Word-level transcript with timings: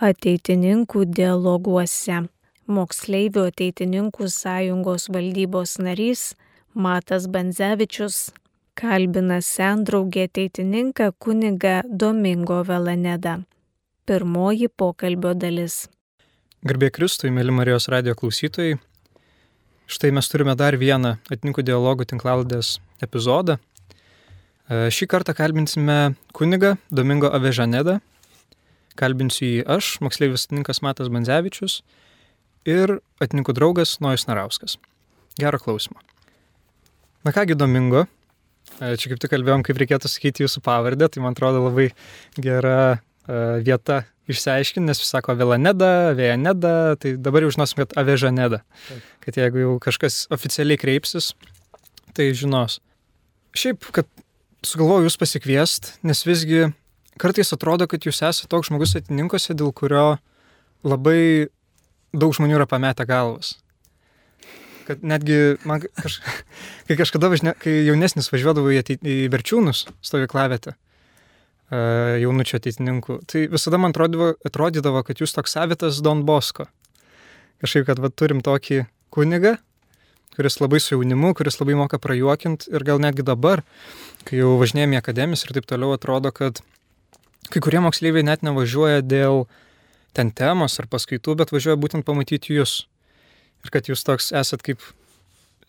ateitininkų 0.00 1.04
dialoguose. 1.12 2.24
Moksleivių 2.70 3.46
ateitininkų 3.50 4.28
sąjungos 4.30 5.08
valdybos 5.12 5.76
narys 5.82 6.34
Matas 6.74 7.26
Banzevičius 7.26 8.30
kalbina 8.78 9.40
sendraugė 9.44 10.28
ateitininką 10.28 11.10
kuniga 11.18 11.80
Domingo 11.84 12.62
Velanedą. 12.64 13.40
Pirmoji 14.06 14.70
pokalbio 14.70 15.34
dalis. 15.34 15.88
Garbė 16.64 16.90
Kristui, 16.94 17.32
mėly 17.34 17.52
Marijos 17.52 17.88
radio 17.92 18.14
klausytojai. 18.16 18.78
Štai 19.90 20.12
mes 20.14 20.28
turime 20.30 20.54
dar 20.54 20.78
vieną 20.78 21.16
atininkų 21.32 21.64
dialogų 21.66 22.06
tinklaldės 22.12 22.78
epizodą. 23.02 23.58
Šį 24.70 25.08
kartą 25.10 25.34
kalbinsime 25.34 26.14
kunigą 26.36 26.76
Domingo 26.94 27.32
Avežanedą. 27.34 27.98
Kalbinsiu 28.98 29.46
jį 29.46 29.64
aš, 29.70 29.96
moksleivis 30.04 30.48
atininkas 30.48 30.82
Matas 30.84 31.10
Banzevičius 31.12 31.80
ir 32.68 32.98
atininkų 33.22 33.54
draugas 33.56 33.98
Nojus 34.02 34.26
Narauskas. 34.28 34.78
Gero 35.40 35.60
klausimo. 35.62 36.00
Na 37.24 37.32
kągi, 37.36 37.54
Domingo, 37.54 38.06
e, 38.80 38.96
čia 38.96 39.12
kaip 39.12 39.20
tik 39.22 39.32
kalbėjom, 39.34 39.64
kaip 39.66 39.78
reikėtų 39.80 40.10
sakyti 40.10 40.44
jūsų 40.46 40.62
pavardę, 40.64 41.08
tai 41.08 41.22
man 41.24 41.36
atrodo 41.36 41.62
labai 41.66 41.90
gera 42.40 42.96
e, 42.96 43.60
vieta 43.66 44.02
išsiaiškinti, 44.30 44.86
nes 44.88 45.00
vis 45.02 45.10
sako 45.12 45.34
Velaneda, 45.38 46.12
Vejaneda, 46.18 46.96
tai 47.00 47.14
dabar 47.20 47.44
jau 47.44 47.52
žinosim, 47.54 47.82
kad 47.82 47.94
Avežaneda. 48.00 48.62
Kad 49.24 49.38
jeigu 49.40 49.64
jau 49.64 49.76
kažkas 49.82 50.24
oficialiai 50.32 50.80
kreipsis, 50.80 51.32
tai 52.16 52.30
žinos. 52.36 52.78
Šiaip, 53.58 53.88
kad 53.94 54.08
sugalvoju 54.66 55.08
jūs 55.08 55.18
pasikviest, 55.20 55.94
nes 56.06 56.22
visgi 56.26 56.68
kartais 57.20 57.52
atrodo, 57.54 57.86
kad 57.90 58.04
jūs 58.06 58.22
esate 58.24 58.48
toks 58.50 58.70
žmogus 58.70 58.96
atininkose, 58.98 59.56
dėl 59.56 59.74
kurio 59.76 60.18
labai 60.86 61.50
daug 62.16 62.34
žmonių 62.34 62.58
yra 62.58 62.68
pametę 62.70 63.06
galvas. 63.08 63.58
Kad 64.88 65.04
netgi 65.06 65.60
man 65.68 65.84
kaž... 65.84 66.18
kai 66.88 66.96
kažkada 66.98 67.30
važinė, 67.30 67.54
kai 67.60 67.82
jaunesnis 67.86 68.30
važiuodavo 68.32 68.72
į, 68.74 68.80
ateit... 68.82 69.04
į 69.04 69.28
Berčiūnus 69.32 69.86
stovyklavietę, 70.06 70.74
jaunučio 72.24 72.58
ateitininkų. 72.58 73.20
Tai 73.30 73.46
visada 73.52 73.78
man 73.78 73.94
atrodydavo, 73.94 74.32
atrodydavo, 74.46 75.04
kad 75.06 75.22
jūs 75.22 75.36
toks 75.36 75.54
savitas 75.54 76.00
Don 76.02 76.24
Bosko. 76.26 76.66
Kažkaip, 77.62 77.86
kad 77.90 78.00
va, 78.02 78.10
turim 78.10 78.40
tokį 78.42 78.86
kunigą, 79.14 79.58
kuris 80.34 80.58
labai 80.62 80.80
su 80.80 80.96
jaunimu, 80.96 81.34
kuris 81.38 81.60
labai 81.60 81.76
moka 81.78 82.00
prajuokinti 82.02 82.72
ir 82.72 82.84
gal 82.86 83.02
netgi 83.02 83.26
dabar, 83.26 83.62
kai 84.24 84.40
jau 84.40 84.56
važinėjame 84.60 84.96
į 84.96 85.00
akademis 85.02 85.44
ir 85.44 85.54
taip 85.58 85.68
toliau, 85.68 85.92
atrodo, 85.94 86.32
kad 86.34 86.62
kai 87.48 87.62
kurie 87.64 87.80
moksleiviai 87.82 88.26
net 88.26 88.44
nevažiuoja 88.46 89.02
dėl 89.06 89.46
ten 90.16 90.32
temos 90.34 90.78
ar 90.82 90.88
paskaitų, 90.90 91.36
bet 91.40 91.52
važiuoja 91.54 91.78
būtent 91.80 92.06
pamatyti 92.06 92.56
jūs. 92.58 92.84
Ir 93.64 93.72
kad 93.74 93.88
jūs 93.90 94.04
toks 94.06 94.30
esat 94.36 94.64
kaip 94.66 94.82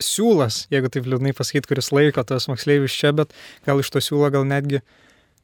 siūlas, 0.02 0.66
jeigu 0.74 0.90
taip 0.92 1.08
liūdnai 1.08 1.34
pasakyti, 1.38 1.70
kuris 1.70 1.92
laiko 1.94 2.24
tas 2.28 2.48
moksleivius 2.50 2.96
čia, 2.96 3.14
bet 3.16 3.36
gal 3.68 3.82
iš 3.82 3.92
to 3.94 4.02
siūlo 4.04 4.32
gal 4.34 4.48
netgi 4.48 4.82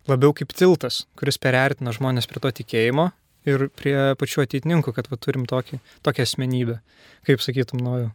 labiau 0.09 0.33
kaip 0.35 0.53
tiltas, 0.55 1.05
kuris 1.19 1.39
perertina 1.41 1.93
žmonės 1.95 2.29
prie 2.29 2.41
to 2.43 2.53
tikėjimo 2.61 3.11
ir 3.47 3.67
prie 3.79 3.95
pačių 4.19 4.43
ateitininkų, 4.43 4.93
kad 4.95 5.09
va, 5.11 5.19
turim 5.19 5.45
tokį, 5.47 5.79
tokią 6.03 6.25
asmenybę. 6.27 6.79
Kaip 7.27 7.43
sakytum, 7.43 7.83
nojau? 7.83 8.09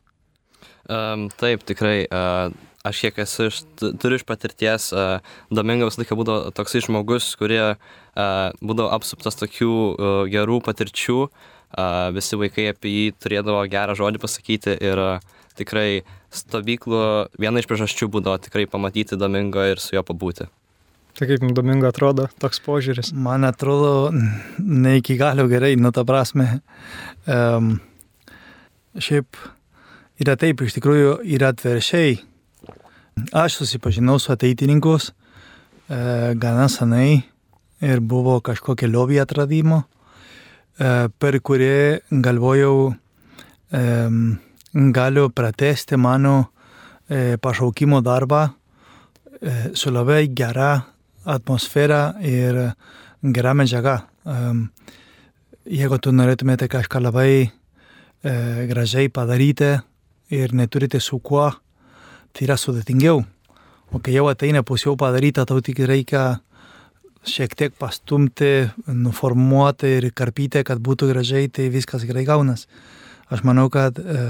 Um, 0.91 1.29
taip, 1.41 1.65
tikrai. 1.69 2.05
Uh, 2.11 2.53
aš 2.87 3.03
kiek 3.05 3.19
esu, 3.25 3.49
iš, 3.51 3.63
turiu 3.79 4.19
iš 4.19 4.27
patirties, 4.29 4.91
uh, 4.95 5.19
Domingo 5.55 5.89
visą 5.89 6.03
laiką 6.03 6.19
būdavo 6.19 6.55
toksai 6.57 6.83
žmogus, 6.85 7.33
kurie 7.41 7.63
uh, 7.75 7.77
būdavo 8.63 8.91
apsuptas 8.97 9.39
tokių 9.41 9.73
uh, 9.73 10.09
gerų 10.33 10.63
patirčių, 10.67 11.19
uh, 11.27 12.09
visi 12.17 12.39
vaikai 12.41 12.71
apie 12.73 12.97
jį 12.97 13.05
turėdavo 13.23 13.63
gerą 13.71 13.99
žodį 13.99 14.23
pasakyti 14.23 14.77
ir 14.81 15.03
uh, 15.03 15.37
tikrai 15.59 16.03
stovyklų 16.33 17.05
viena 17.41 17.61
iš 17.63 17.69
priežasčių 17.71 18.11
būdavo 18.13 18.41
tikrai 18.47 18.67
pamatyti 18.71 19.21
Domingo 19.21 19.65
ir 19.69 19.83
su 19.83 19.97
juo 19.97 20.05
pabūti. 20.07 20.49
Tai 21.13 21.27
kaip 21.29 21.43
jums 21.45 21.53
domingo 21.53 21.91
atrodo 21.91 22.25
toks 22.41 22.63
požiūris? 22.65 23.11
Man 23.13 23.45
atrodo 23.45 24.09
ne 24.59 24.95
iki 24.97 25.19
galo 25.21 25.45
gerai, 25.51 25.75
nu 25.77 25.93
ta 25.93 26.07
prasme. 26.09 26.47
Um, 27.29 27.75
šiaip 28.97 29.37
yra 30.25 30.39
taip, 30.41 30.65
iš 30.65 30.79
tikrųjų 30.79 31.19
yra 31.37 31.53
atveršiai. 31.53 32.17
Aš 33.33 33.57
susipažinau 33.61 34.19
su 34.19 34.33
ateitininkus 34.33 35.11
e, 35.11 36.35
gana 36.35 36.69
senai 36.69 37.23
ir 37.83 38.01
buvo 38.01 38.41
kažkokia 38.41 38.89
lobby 38.89 39.21
atradimo, 39.21 39.83
e, 40.79 41.09
per 41.19 41.39
kurį 41.41 42.01
galvojau, 42.25 42.93
e, 43.73 43.83
galiu 44.73 45.29
pratesti 45.31 45.97
mano 45.97 46.53
e, 47.09 47.37
pašaukimo 47.37 48.01
darbą 48.01 48.47
e, 48.49 49.73
su 49.75 49.93
labai 49.93 50.29
gera 50.33 50.81
atmosfera 51.25 52.15
ir 52.21 52.73
gera 53.23 53.53
medžiaga. 53.55 54.01
Jeigu 55.63 55.99
tu 56.03 56.11
norėtumėte 56.11 56.67
kažką 56.67 56.99
labai 57.03 57.35
e, 57.43 57.51
gražiai 58.71 59.13
padaryti 59.13 59.77
ir 60.33 60.55
neturite 60.57 60.99
su 61.01 61.21
kuo, 61.23 61.53
tai 62.33 62.49
yra 62.49 62.57
sudėtingiau. 62.61 63.23
O 63.93 64.01
kai 64.01 64.15
jau 64.17 64.27
ateina 64.31 64.63
pus 64.65 64.87
jau 64.87 64.97
padaryta, 64.97 65.45
tau 65.49 65.61
tik 65.61 65.83
reikia 65.85 66.41
šiek 67.29 67.55
tiek 67.55 67.75
pastumti, 67.79 68.71
nuformuoti 68.89 69.91
ir 69.99 70.09
karpyti, 70.17 70.65
kad 70.67 70.81
būtų 70.83 71.13
gražiai, 71.13 71.51
tai 71.53 71.69
viskas 71.71 72.07
gerai 72.09 72.25
gaunas. 72.27 72.67
Aš 73.33 73.45
manau, 73.47 73.69
kad 73.73 73.99
e, 74.01 74.25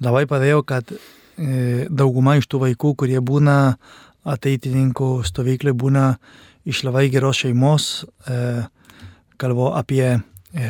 labai 0.00 0.24
padėjo, 0.30 0.62
kad 0.66 0.88
e, 0.94 1.88
dauguma 1.90 2.38
iš 2.38 2.48
tų 2.48 2.62
vaikų, 2.64 2.94
kurie 3.02 3.18
būna 3.20 3.58
ateitininkų 4.28 5.10
stovyklai 5.26 5.74
būna 5.76 6.06
iš 6.68 6.82
labai 6.86 7.08
geros 7.12 7.42
šeimos, 7.44 8.06
e, 8.28 8.40
kalbu 9.40 9.72
apie 9.78 10.04
e, 10.08 10.20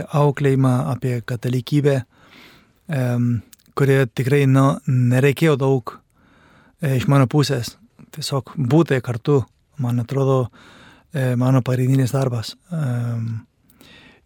auklėjimą, 0.03 0.75
apie 0.94 1.20
katalikybę, 1.26 2.00
e, 2.03 3.06
kurie 3.78 4.00
tikrai 4.10 4.44
nu, 4.50 4.69
nereikėjo 4.88 5.56
daug 5.60 5.98
iš 6.83 7.06
mano 7.11 7.27
pusės. 7.31 7.77
Tiesiog 8.15 8.55
būti 8.56 9.00
kartu, 9.05 9.43
man 9.83 10.00
atrodo, 10.00 10.49
e, 11.12 11.34
mano 11.37 11.62
pagrindinis 11.62 12.15
darbas. 12.15 12.55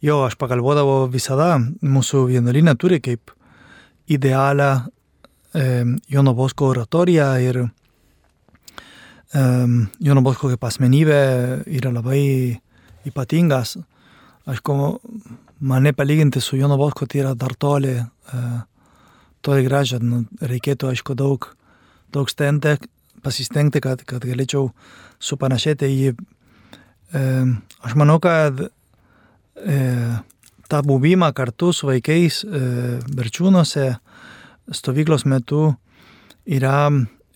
Jo, 0.03 0.25
aš 0.27 0.35
pagalvodavau 0.39 1.07
visada, 1.11 1.61
mūsų 1.83 2.27
vienuolinė 2.33 2.75
turi 2.75 2.99
kaip 3.01 3.31
idealią 4.11 4.73
Jono 6.11 6.33
Bosko 6.35 6.73
oratoriją 6.73 7.29
ir 7.45 7.59
Jono 9.33 10.23
Bosko 10.25 10.51
kaip 10.51 10.65
asmenybė 10.65 11.21
yra 11.71 11.93
labai 11.95 12.23
ypatingas. 13.09 13.77
Aišku, 14.51 14.75
mane 15.71 15.93
palyginti 15.95 16.43
su 16.43 16.59
Jono 16.59 16.77
Bosko 16.77 17.07
tai 17.07 17.23
yra 17.23 17.35
dar 17.39 17.55
toli, 17.55 17.95
uh, 17.95 18.61
toli 19.41 19.65
gražia. 19.67 20.01
Nu, 20.03 20.25
reikėtų, 20.43 20.91
aišku, 20.91 21.15
daug, 21.15 21.47
daug 22.15 22.31
stengti, 22.31 22.77
pasistengti, 23.23 23.83
kad, 23.84 24.05
kad 24.09 24.25
galėčiau 24.27 24.71
supanašėti 25.23 25.91
į... 25.91 26.12
Um, 27.12 27.59
aš 27.84 27.97
manau, 28.00 28.17
kad 28.25 28.62
uh, 28.65 30.15
tą 30.73 30.78
buvimą 30.89 31.28
kartu 31.37 31.75
su 31.77 31.91
vaikais 31.91 32.41
uh, 32.49 33.03
Berčiūnuose 33.12 33.91
stovyklos 34.73 35.27
metu 35.28 35.75
yra 36.47 36.89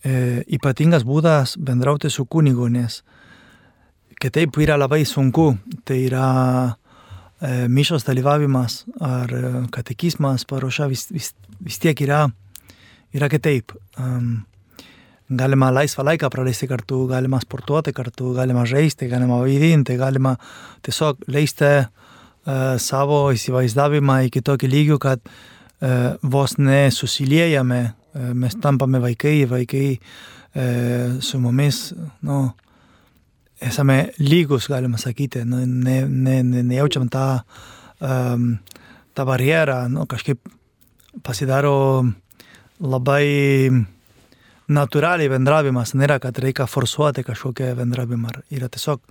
e, 0.03 0.43
ypatingas 0.57 1.05
būdas 1.07 1.55
bendrauti 1.59 2.09
su 2.11 2.25
kunigu, 2.25 2.67
nes 2.71 3.01
kitaip 4.21 4.57
yra 4.63 4.77
labai 4.79 5.03
sunku. 5.05 5.49
Tai 5.85 5.97
yra 6.01 6.27
e, 7.41 7.67
mišos 7.67 8.07
dalyvavimas 8.07 8.83
ar 9.03 9.33
e, 9.33 9.53
katekizmas, 9.73 10.45
paruoša 10.49 10.89
vis, 10.91 11.07
vis, 11.11 11.33
vis 11.63 11.79
tiek 11.83 12.01
yra, 12.05 12.27
yra 13.15 13.29
kitaip. 13.31 13.75
Um, 13.97 14.45
galima 15.29 15.71
laisvą 15.75 16.05
laiką 16.07 16.29
praleisti 16.31 16.67
kartu, 16.67 17.05
galima 17.09 17.39
sportuoti 17.43 17.93
kartu, 17.93 18.31
galima 18.37 18.65
žaisti, 18.65 19.09
galima 19.11 19.41
vaidinti, 19.43 19.97
galima 19.99 20.35
tiesiog 20.85 21.27
leisti 21.27 21.71
uh, 21.83 22.75
savo 22.79 23.27
įsivaizdavimą 23.35 24.21
iki 24.29 24.43
tokį 24.45 24.71
lygių, 24.71 24.99
kad 25.03 25.23
uh, 25.27 26.15
vos 26.23 26.57
nesusiliejame 26.61 27.81
mes 28.17 28.55
tampame 28.61 28.99
vaikai, 28.99 29.45
vaikai 29.49 29.99
e, 30.55 31.17
su 31.19 31.39
mumis, 31.39 31.93
nu, 32.21 32.51
esame 33.61 34.11
lygus, 34.19 34.67
galima 34.69 34.97
sakyti, 34.97 35.43
nu, 35.45 35.63
ne, 35.65 36.01
ne, 36.07 36.41
ne, 36.43 36.63
nejaučiam 36.63 37.07
tą, 37.09 37.41
um, 38.01 38.57
tą 39.13 39.25
barjerą, 39.25 39.87
nu, 39.89 40.05
kažkaip 40.09 40.41
pasidaro 41.25 42.05
labai 42.79 43.25
natūraliai 44.67 45.31
bendravimas, 45.31 45.93
nėra, 45.95 46.19
kad 46.23 46.37
reikia 46.43 46.67
forsuoti 46.67 47.23
kažkokią 47.27 47.73
bendravimą, 47.77 48.33
yra 48.51 48.69
tiesiog 48.71 49.01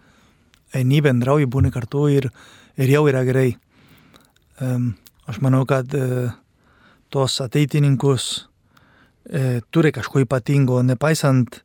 eini 0.77 1.01
bendrauji, 1.05 1.49
būni 1.49 1.73
kartu 1.73 2.07
ir, 2.13 2.29
ir 2.77 2.93
jau 2.93 3.07
yra 3.09 3.25
gerai. 3.25 3.55
aš 5.27 5.41
manau, 5.45 5.65
kad 5.69 5.93
e, 5.95 6.29
tos 7.13 7.41
ateitininkus 7.45 8.47
e, 9.29 9.61
turi 9.71 9.93
kažko 9.93 10.25
ypatingo, 10.25 10.83
nepaisant 10.83 11.61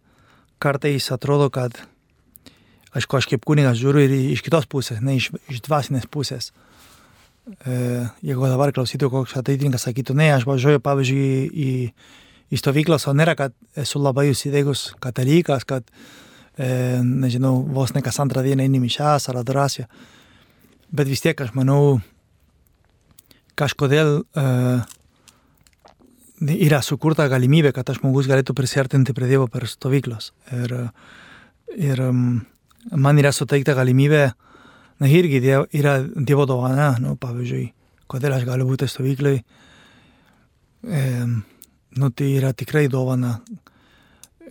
kartais 0.61 1.11
atrodo, 1.11 1.49
kad 1.49 1.75
aišku, 2.95 3.17
aš 3.17 3.29
kaip 3.31 3.45
kunigas 3.47 3.79
žiūriu 3.79 4.03
ir 4.07 4.17
iš 4.35 4.43
kitos 4.45 4.67
pusės, 4.71 4.99
ne 5.03 5.15
iš, 5.19 5.31
iš 5.51 5.63
dvasinės 5.67 6.07
pusės. 6.11 6.51
E, 7.65 8.07
jeigu 8.23 8.47
dabar 8.47 8.73
klausytų 8.75 9.09
koks 9.11 9.38
ateitininkas 9.39 9.88
sakytų, 9.88 10.15
ne, 10.19 10.29
aš 10.35 10.45
važiuoju, 10.47 10.83
pavyzdžiui, 10.83 11.31
į, 11.47 11.47
į 11.51 11.71
stovyklas, 12.59 13.07
o 13.07 13.13
nėra, 13.15 13.36
kad 13.39 13.56
esu 13.80 14.01
labai 14.01 14.31
įsidėgus 14.31 14.92
katalikas, 15.03 15.63
kad, 15.68 15.88
e, 16.57 17.00
nežinau, 17.03 17.62
vos 17.63 17.94
ne 17.95 18.03
kas 18.03 18.19
antrą 18.24 18.44
dieną 18.44 18.65
eini 18.65 18.81
mišęs 18.83 19.30
ar 19.31 19.42
adoraciją. 19.42 19.88
Bet 20.92 21.07
vis 21.07 21.24
tiek 21.24 21.39
aš 21.39 21.53
manau, 21.56 22.01
kažkodėl 23.56 24.21
e, 24.36 24.45
yra 26.42 26.81
sukurta 26.83 27.27
galimybė, 27.31 27.71
kad 27.75 27.88
tas 27.88 28.00
žmogus 28.01 28.27
galėtų 28.30 28.56
prisartinti 28.57 29.15
prie 29.15 29.30
Dievo 29.30 29.48
per 29.51 29.68
stovyklas. 29.69 30.31
Ir, 30.51 30.74
ir 31.77 32.01
man 32.12 33.21
yra 33.21 33.31
suteikta 33.36 33.75
galimybė, 33.77 34.25
na 35.01 35.09
irgi 35.09 35.42
dievo, 35.42 35.65
yra 35.74 36.00
Dievo 36.01 36.45
dovana, 36.50 36.95
nu, 37.01 37.15
pavyzdžiui, 37.21 37.71
kodėl 38.12 38.36
aš 38.36 38.45
galiu 38.50 38.68
būti 38.69 38.89
stovyklai. 38.89 39.38
E, 40.81 41.01
nu, 41.97 42.09
tai 42.09 42.35
yra 42.38 42.53
tikrai 42.53 42.88
dovana. 42.88 43.39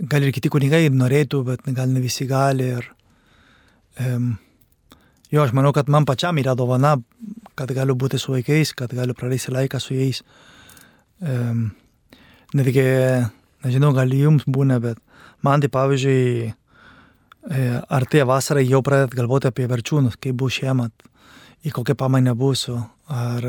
Gal 0.00 0.25
ir 0.25 0.32
kiti 0.32 0.50
kunigai 0.52 0.88
norėtų, 0.92 1.42
bet 1.44 1.66
gal 1.76 1.90
ne 1.92 2.02
visi 2.02 2.26
gali. 2.28 2.70
Ir, 2.76 2.87
e, 4.00 4.14
jo, 5.32 5.42
aš 5.44 5.54
manau, 5.56 5.72
kad 5.76 5.88
man 5.92 6.06
pačiam 6.08 6.38
yra 6.40 6.54
dovana, 6.56 6.96
kad 7.56 7.72
galiu 7.76 7.96
būti 7.96 8.20
su 8.20 8.32
vaikais, 8.34 8.75
kad 8.76 8.92
galiu 8.96 9.16
praleisti 9.16 9.52
laiką 9.52 9.81
su 9.81 9.96
jais. 9.96 10.22
E, 11.20 11.37
netgi, 12.56 12.87
nežinau, 13.64 13.92
gal 13.96 14.12
jums 14.16 14.46
būna, 14.48 14.81
bet 14.81 15.00
man 15.44 15.60
tai 15.60 15.72
pavyzdžiui, 15.72 16.48
e, 16.48 17.69
artėja 17.88 18.28
vasara, 18.28 18.64
jau 18.64 18.82
pradedat 18.84 19.16
galvoti 19.16 19.48
apie 19.48 19.69
verčiūnus, 19.69 20.20
kaip 20.20 20.37
bus 20.40 20.60
šiemet, 20.60 21.08
į 21.64 21.72
kokią 21.76 21.96
pamainą 21.96 22.37
būsiu, 22.37 22.81
ar 23.12 23.48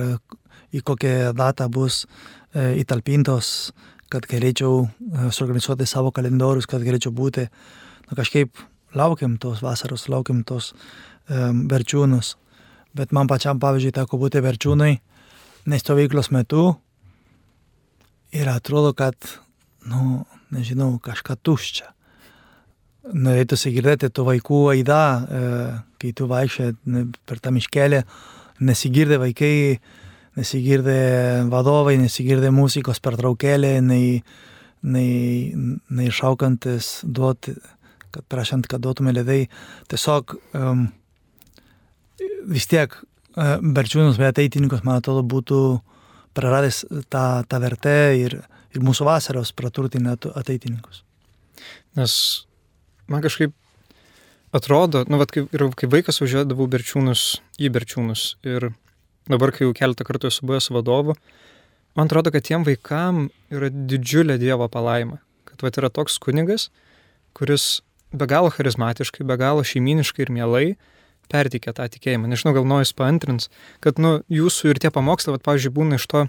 į 0.72 0.84
kokią 0.88 1.32
datą 1.38 1.68
bus 1.72 2.06
e, 2.06 2.82
įtalpintos, 2.82 3.72
kad 4.12 4.28
galėčiau 4.30 4.86
e, 4.86 5.30
suorganizuoti 5.32 5.88
savo 5.90 6.12
kalendorius, 6.16 6.68
kad 6.70 6.84
galėčiau 6.86 7.14
būti, 7.16 7.48
na 8.10 8.20
kažkaip 8.20 8.60
laukiam 8.98 9.38
tos 9.40 9.62
vasaros, 9.64 10.10
laukiam 10.12 10.44
tos 10.44 10.74
um, 11.30 11.66
verčiūnus. 11.72 12.36
Bet 12.98 13.14
man 13.16 13.30
pačiam, 13.32 13.60
pavyzdžiui, 13.62 13.94
teko 13.96 14.20
būti 14.20 14.42
verčiūnai, 14.44 14.92
nestovyklos 15.72 16.32
metu, 16.36 16.74
ir 18.36 18.50
atrodo, 18.52 18.92
kad, 18.98 19.16
nu, 19.88 20.26
nežinau, 20.52 20.96
kažką 21.04 21.38
tuščia. 21.44 21.92
Norėtųsi 23.12 23.72
girdėti 23.74 24.12
tų 24.14 24.28
vaikų 24.28 24.60
aidą, 24.76 25.02
e, 25.02 25.42
kai 26.02 26.12
tu 26.18 26.28
vaikščiai 26.30 26.76
per 27.28 27.42
tą 27.42 27.54
miškelį, 27.56 28.04
nesigirdė 28.62 29.18
vaikai, 29.24 29.80
nesigirdė 30.40 31.02
vadovai, 31.52 31.98
nesigirdė 32.02 32.52
muzikos 32.56 33.02
pertraukėlė, 33.04 33.76
nei, 33.84 34.22
nei, 34.82 35.52
nei 35.92 36.10
šaukantis 36.14 37.02
duoti, 37.04 37.56
kad 38.12 38.26
prašant, 38.32 38.68
kad 38.72 38.84
duotume 38.84 39.14
ledai. 39.16 39.46
Tiesiog 39.92 40.36
um, 40.58 40.88
vis 42.52 42.68
tiek 42.72 42.96
uh, 42.96 43.58
berčiūnus, 43.62 44.20
bet 44.20 44.36
ateitininkus, 44.36 44.86
man 44.88 45.02
atrodo, 45.02 45.24
būtų 45.28 45.62
praradęs 46.38 46.86
tą, 47.12 47.26
tą 47.48 47.62
vertę 47.64 47.96
ir, 48.20 48.38
ir 48.72 48.86
mūsų 48.86 49.08
vasaros 49.08 49.52
praturtina 49.56 50.16
ateitininkus. 50.16 51.04
Nes 52.00 52.14
man 53.12 53.24
kažkaip 53.24 53.52
atrodo, 54.56 55.04
nu, 55.08 55.20
vat, 55.20 55.32
kai, 55.32 55.44
ir 55.52 55.66
kai 55.78 55.90
vaikas 55.92 56.22
važiuodavau 56.24 56.68
berčiūnus 56.72 57.42
į 57.60 57.72
berčiūnus 57.76 58.26
ir 58.48 58.72
dabar, 59.30 59.54
kai 59.54 59.68
jau 59.68 59.76
keletą 59.78 60.06
kartų 60.08 60.32
esu 60.32 60.48
buvęs 60.48 60.72
vadovu, 60.74 61.16
man 61.98 62.10
atrodo, 62.10 62.32
kad 62.34 62.46
tiem 62.48 62.66
vaikam 62.68 63.28
yra 63.54 63.70
didžiulė 63.70 64.40
Dievo 64.42 64.68
palaima. 64.72 65.20
Kad 65.50 65.66
vat 65.66 65.78
yra 65.78 65.92
toks 65.94 66.18
kunigas, 66.24 66.70
kuris 67.38 67.82
be 68.12 68.28
galo 68.28 68.52
charizmatiškai, 68.54 69.26
be 69.28 69.38
galo 69.40 69.64
šeiminiškai 69.68 70.26
ir 70.26 70.34
mielai 70.36 70.66
perteikia 71.32 71.74
tą 71.76 71.88
tikėjimą. 71.92 72.28
Nežinau, 72.32 72.54
gal 72.58 72.66
nojus 72.68 72.92
paantrins, 72.98 73.48
kad, 73.84 74.00
nu, 74.02 74.20
jūsų 74.32 74.74
ir 74.74 74.82
tie 74.84 74.92
pamokslai, 74.92 75.38
vat, 75.38 75.46
pavyzdžiui, 75.46 75.74
būna 75.78 76.00
iš 76.00 76.08
to 76.12 76.26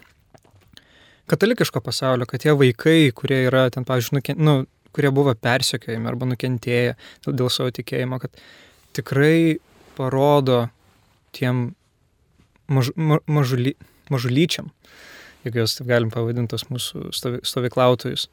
katalikiško 1.32 1.82
pasaulio, 1.82 2.28
kad 2.28 2.44
tie 2.44 2.54
vaikai, 2.54 3.10
kurie 3.16 3.42
yra 3.48 3.66
ten, 3.74 3.86
pavyzdžiui, 3.88 4.18
nuken, 4.18 4.38
nu, 4.42 4.56
kurie 4.92 5.10
buvo 5.14 5.34
persekiojami 5.34 6.10
arba 6.10 6.28
nukentėję 6.28 6.96
dėl 7.26 7.50
savo 7.50 7.72
tikėjimo, 7.74 8.20
kad 8.22 8.42
tikrai 8.96 9.58
parodo 9.96 10.66
tiem 11.34 11.70
maž, 12.72 12.92
ma, 12.96 13.18
mažuly, 13.30 13.74
mažulyčiam, 14.12 14.70
jeigu 15.44 15.62
juos 15.62 15.76
taip 15.78 15.88
galim 15.90 16.12
pavadinti, 16.12 16.52
tos 16.54 16.68
mūsų 16.70 17.10
stovyklautojus, 17.46 18.28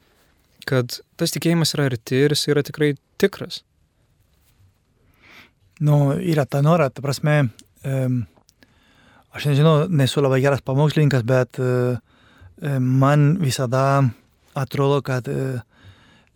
kad 0.68 1.00
tas 1.20 1.34
tikėjimas 1.34 1.74
yra 1.76 1.88
arti 1.90 2.24
ir 2.24 2.34
jis 2.34 2.48
yra 2.52 2.64
tikrai 2.66 2.94
tikras. 3.20 3.62
Nu, 5.80 6.12
yra 6.12 6.44
ta 6.44 6.60
nora, 6.60 6.90
ta 6.92 7.00
prasme, 7.00 7.38
um, 7.88 8.20
aš 9.32 9.48
nežinau, 9.48 9.86
nesu 9.88 10.20
labai 10.20 10.42
geras 10.44 10.60
pamokslininkas, 10.64 11.24
bet 11.24 11.60
uh, 11.62 11.96
man 12.80 13.38
visada 13.40 14.02
atrodo, 14.52 15.00
kad 15.06 15.30
uh, 15.32 15.62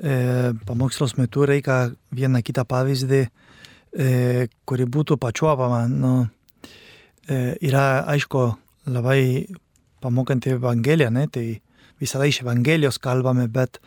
uh, 0.01 0.55
pamokslos 0.65 1.19
metu 1.21 1.45
reikia 1.45 1.91
vieną 2.17 2.41
kitą 2.47 2.65
pavyzdį, 2.71 3.21
uh, 3.29 4.49
kuri 4.65 4.89
būtų 4.97 5.21
pačiuopama. 5.21 5.85
Nu, 5.93 6.15
uh, 7.29 7.53
yra, 7.65 8.05
aišku, 8.15 8.47
labai 8.91 9.47
pamokanti 10.05 10.55
Evangelija, 10.55 11.11
ne? 11.11 11.27
tai 11.29 11.61
visada 12.01 12.27
iš 12.29 12.43
Evangelijos 12.45 12.99
kalbame, 13.01 13.47
bet 13.49 13.81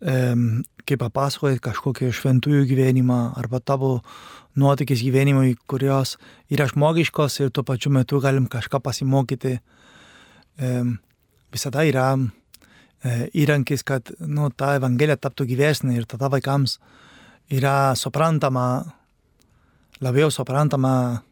um, 0.00 0.62
kai 0.88 0.98
papasakojai 0.98 1.60
kažkokį 1.62 2.10
šventųjų 2.16 2.64
gyvenimą 2.70 3.20
arba 3.38 3.60
tavo 3.60 3.98
nuotykis 4.58 5.02
gyvenimui, 5.04 5.54
kurios 5.70 6.16
yra 6.52 6.66
žmogiškos 6.70 7.40
ir 7.40 7.52
tuo 7.54 7.64
pačiu 7.64 7.92
metu 7.94 8.20
galim 8.20 8.48
kažką 8.50 8.82
pasimokyti. 8.84 9.56
Visada 11.52 11.84
yra 11.88 12.06
e, 12.16 13.28
įrankis, 13.44 13.84
kad 13.84 14.12
nu, 14.20 14.50
ta 14.52 14.74
evangelija 14.76 15.16
taptų 15.20 15.46
gyvesnė 15.52 15.96
ir 15.96 16.08
tada 16.08 16.28
vaikams 16.32 16.78
yra 17.52 17.94
suprantama, 17.96 18.84
labiau 20.04 20.30
suprantama, 20.32 20.94
e, 21.16 21.31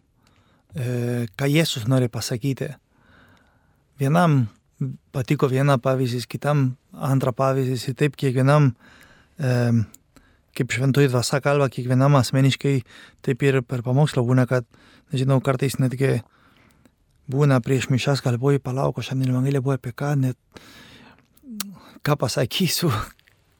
ką 0.74 1.48
Jėzus 1.50 1.88
nori 1.90 2.08
pasakyti. 2.12 2.70
Vienam 4.00 4.44
patiko 5.12 5.48
viena 5.50 5.76
pavyzdys, 5.82 6.26
kitam 6.30 6.74
antra 6.94 7.32
pavyzdys 7.36 7.88
ir 7.90 7.96
taip 7.98 8.16
kiekvienam 8.20 8.70
e, 9.36 9.54
kaip 10.56 10.74
šventoji 10.74 11.10
dvasia 11.10 11.40
kalba 11.44 11.68
kiekvienam 11.72 12.16
asmeniškai, 12.18 12.80
taip 13.26 13.42
ir 13.46 13.60
per 13.66 13.84
pamokslą 13.86 14.24
būna, 14.26 14.46
kad, 14.50 14.66
nežinau, 15.12 15.40
kartais 15.44 15.78
netgi 15.80 16.20
būna 17.30 17.60
prieš 17.64 17.90
mišas 17.92 18.22
galvoju, 18.24 18.62
palauk, 18.62 19.02
šiandien 19.04 19.34
Evangelija 19.34 19.62
buvo 19.64 19.76
apie 19.76 19.92
ką, 19.94 20.14
net 20.18 20.38
ką 22.06 22.16
pasakysiu, 22.20 22.90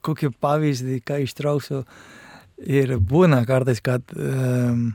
kokį 0.07 0.33
pavyzdį, 0.41 1.03
ką 1.07 1.21
ištrauksiu. 1.27 1.85
Ir 2.61 2.99
būna 2.99 3.41
kartais, 3.49 3.81
kad 3.81 4.05
um, 4.13 4.91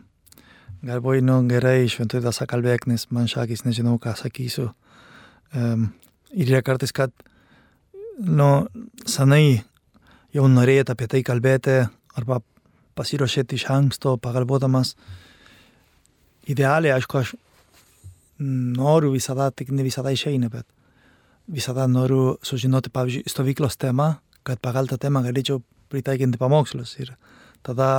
galvoju, 0.85 1.23
nu 1.25 1.39
gerai, 1.49 1.87
šventoji 1.89 2.23
dvasia 2.23 2.45
kalbėk, 2.49 2.85
nes 2.89 3.07
man 3.13 3.29
šakis 3.29 3.65
nežinau, 3.65 3.97
ką 4.01 4.13
sakysiu. 4.19 4.69
Um, 5.55 5.87
ir 6.29 6.51
yra 6.51 6.61
kartais, 6.65 6.93
kad, 6.95 7.13
nu, 8.21 8.49
senai 9.09 9.63
jau 10.35 10.45
norėjot 10.51 10.91
apie 10.93 11.07
tai 11.11 11.23
kalbėti 11.25 11.79
arba 12.19 12.41
pasiruošėt 12.95 13.55
iš 13.57 13.67
anksto, 13.73 14.15
pagalvodamas. 14.21 14.93
Idealiai, 16.51 16.93
aišku, 16.95 17.21
aš 17.21 17.33
noriu 18.39 19.13
visada, 19.15 19.49
tik 19.51 19.71
ne 19.73 19.83
visada 19.85 20.13
išeina, 20.13 20.51
bet 20.53 20.67
visada 21.51 21.87
noriu 21.89 22.35
sužinoti, 22.45 22.91
pavyzdžiui, 22.93 23.29
stovyklos 23.31 23.79
temą, 23.81 24.15
kad 24.45 24.61
pagal 24.61 24.89
tą 24.91 24.99
temą 25.01 25.23
galėčiau 25.25 25.63
pritaikinti 25.89 26.39
pamokslus. 26.41 26.93
Ir 27.01 27.15
tada 27.65 27.89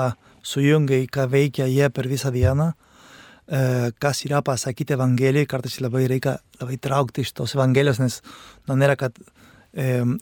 sujungiai, 0.46 1.08
ką 1.11 1.26
veikia 1.30 1.66
jie 1.66 1.90
per 1.90 2.08
visą 2.08 2.30
dieną, 2.35 2.70
e, 2.70 3.90
kas 3.99 4.25
yra 4.28 4.42
pasakyti 4.46 4.94
Evangelijai, 4.94 5.49
kartais 5.50 5.80
labai 5.82 6.06
reikia 6.11 6.38
labai 6.61 6.78
traukti 6.78 7.26
iš 7.26 7.35
tos 7.35 7.56
Evangelijos, 7.58 7.99
nes 8.02 8.23
nu, 8.68 8.78
nėra, 8.78 8.96
kad 8.96 9.18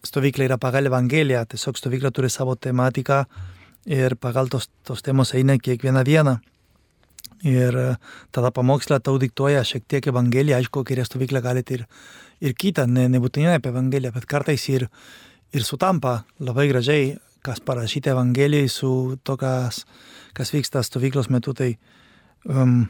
stovykla 0.03 0.49
yra 0.49 0.59
pagal 0.59 0.89
Evangeliją, 0.91 1.45
tiesiog 1.47 1.79
stovykla 1.79 2.11
turi 2.11 2.31
savo 2.31 2.57
tematiką 2.57 3.25
ir 3.87 4.17
pagal 4.17 4.49
tos, 4.51 4.69
tos 4.83 5.03
temos 5.03 5.35
eina 5.35 5.59
kiekvieną 5.59 6.03
dieną. 6.05 6.39
Ir 7.45 7.77
e, 7.77 7.97
tada 8.33 8.51
pamokslą 8.51 9.01
tau 9.05 9.19
diktuoja 9.21 9.65
šiek 9.65 9.85
tiek 9.87 10.07
Evangeliją, 10.09 10.59
aišku, 10.59 10.83
kairė 10.89 11.05
stovyklą 11.05 11.43
galite 11.45 11.75
ir, 11.77 11.85
ir 12.41 12.55
kitą, 12.57 12.87
ne, 12.89 13.05
nebūtinai 13.13 13.59
apie 13.59 13.71
Evangeliją, 13.71 14.15
bet 14.15 14.27
kartais 14.27 14.65
ir, 14.73 14.89
ir 15.53 15.63
sutampa 15.63 16.23
labai 16.41 16.67
gražiai, 16.73 17.13
kas 17.45 17.61
parašyta 17.61 18.15
Evangelijai 18.15 18.69
su 18.73 18.91
to, 19.23 19.37
kas, 19.37 19.85
kas 20.37 20.53
vyksta 20.55 20.83
stovyklos 20.83 21.29
metu. 21.33 21.53
Tai 21.55 21.71
um, 22.49 22.85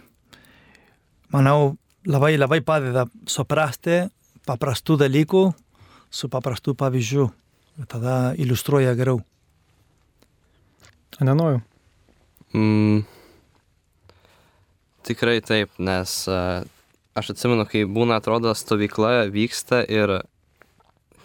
manau, 1.35 1.75
labai 2.07 2.37
labai 2.39 2.61
padeda 2.65 3.07
suprasti 3.27 4.05
paprastų 4.47 4.99
dalykų 5.05 5.45
su 6.15 6.31
paprastų 6.31 6.77
pavyzdžių. 6.79 7.29
Tada 7.91 8.35
iliustruoja 8.39 8.95
geriau. 8.95 9.19
Nenojau. 11.25 11.59
Mm, 12.55 13.03
tikrai 15.07 15.41
taip, 15.43 15.73
nes 15.83 16.13
uh, 16.31 16.63
aš 17.19 17.33
atsimenu, 17.35 17.67
kai 17.71 17.83
būna, 17.87 18.21
atrodo, 18.21 18.55
stovykla 18.55 19.27
vyksta 19.35 19.83
ir 19.91 20.21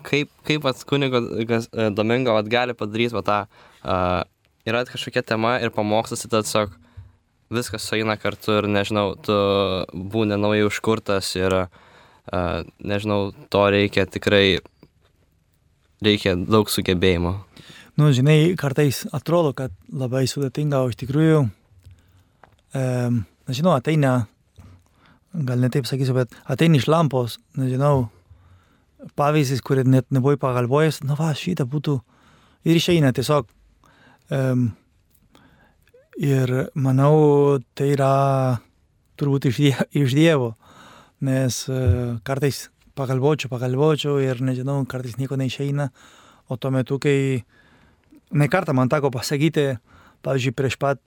kaip, 0.06 0.32
kaip 0.48 0.68
ats 0.70 0.86
kunigo 0.88 1.22
uh, 1.22 1.90
Domingo 1.96 2.36
vat, 2.38 2.50
gali 2.52 2.76
padaryti 2.78 3.16
va, 3.18 3.24
tą, 3.26 3.40
uh, 3.84 4.22
yra 4.70 4.86
kažkokia 4.88 5.24
tema 5.26 5.58
ir 5.64 5.74
pamokslas, 5.76 6.26
tai 6.26 6.40
tiesiog 6.40 6.76
viskas 7.54 7.86
sueina 7.90 8.16
kartu 8.22 8.60
ir, 8.60 8.70
nežinau, 8.70 9.14
tu 9.26 9.36
būni 9.94 10.38
naujai 10.38 10.68
užkurtas 10.68 11.32
ir, 11.40 11.56
uh, 11.66 12.60
nežinau, 12.80 13.32
to 13.50 13.64
reikia 13.74 14.06
tikrai, 14.10 14.60
reikia 16.06 16.36
daug 16.38 16.70
sugebėjimo. 16.70 17.38
Nu, 18.00 18.14
žinai, 18.16 18.56
kartais 18.56 19.02
atrodo, 19.12 19.52
kad 19.52 19.74
labai 19.92 20.24
sudėtinga, 20.30 20.80
o 20.80 20.92
iš 20.92 21.00
tikrųjų, 21.02 21.42
um, 22.80 23.18
nežinau, 23.50 23.74
ateina, 23.76 24.14
gal 25.34 25.60
netaip 25.60 25.90
sakysiu, 25.90 26.16
bet 26.16 26.38
ateina 26.48 26.80
iš 26.80 26.88
lampos, 26.88 27.40
nežinau, 27.60 28.08
pavyzdys, 29.20 29.62
kurį 29.66 29.86
net 29.88 30.10
nebuvai 30.14 30.38
pagalvojęs, 30.40 31.04
na 31.08 31.16
va, 31.20 31.32
šitą 31.36 31.66
būtų 31.70 32.00
ir 32.68 32.80
išeina 32.80 33.12
tiesiog. 33.16 33.48
Um, 34.30 34.70
ir 36.20 36.52
manau, 36.78 37.60
tai 37.74 37.94
yra 37.96 38.60
turbūt 39.20 39.50
iš, 39.50 39.62
die, 39.64 39.74
iš 40.04 40.16
Dievo, 40.18 40.54
nes 41.26 41.64
uh, 41.72 42.20
kartais 42.28 42.68
pagalvočiau, 43.00 43.52
pagalvočiau 43.52 44.20
ir 44.22 44.44
nežinau, 44.44 44.82
kartais 44.90 45.18
nieko 45.20 45.40
neišeina, 45.40 45.90
o 46.52 46.58
tuo 46.60 46.74
metu, 46.76 47.00
kai 47.02 47.42
ne 48.36 48.50
kartą 48.52 48.76
man 48.76 48.92
teko 48.92 49.12
pasakyti, 49.16 49.72
pavyzdžiui, 50.26 50.56
prieš 50.56 50.76
pat 50.82 51.02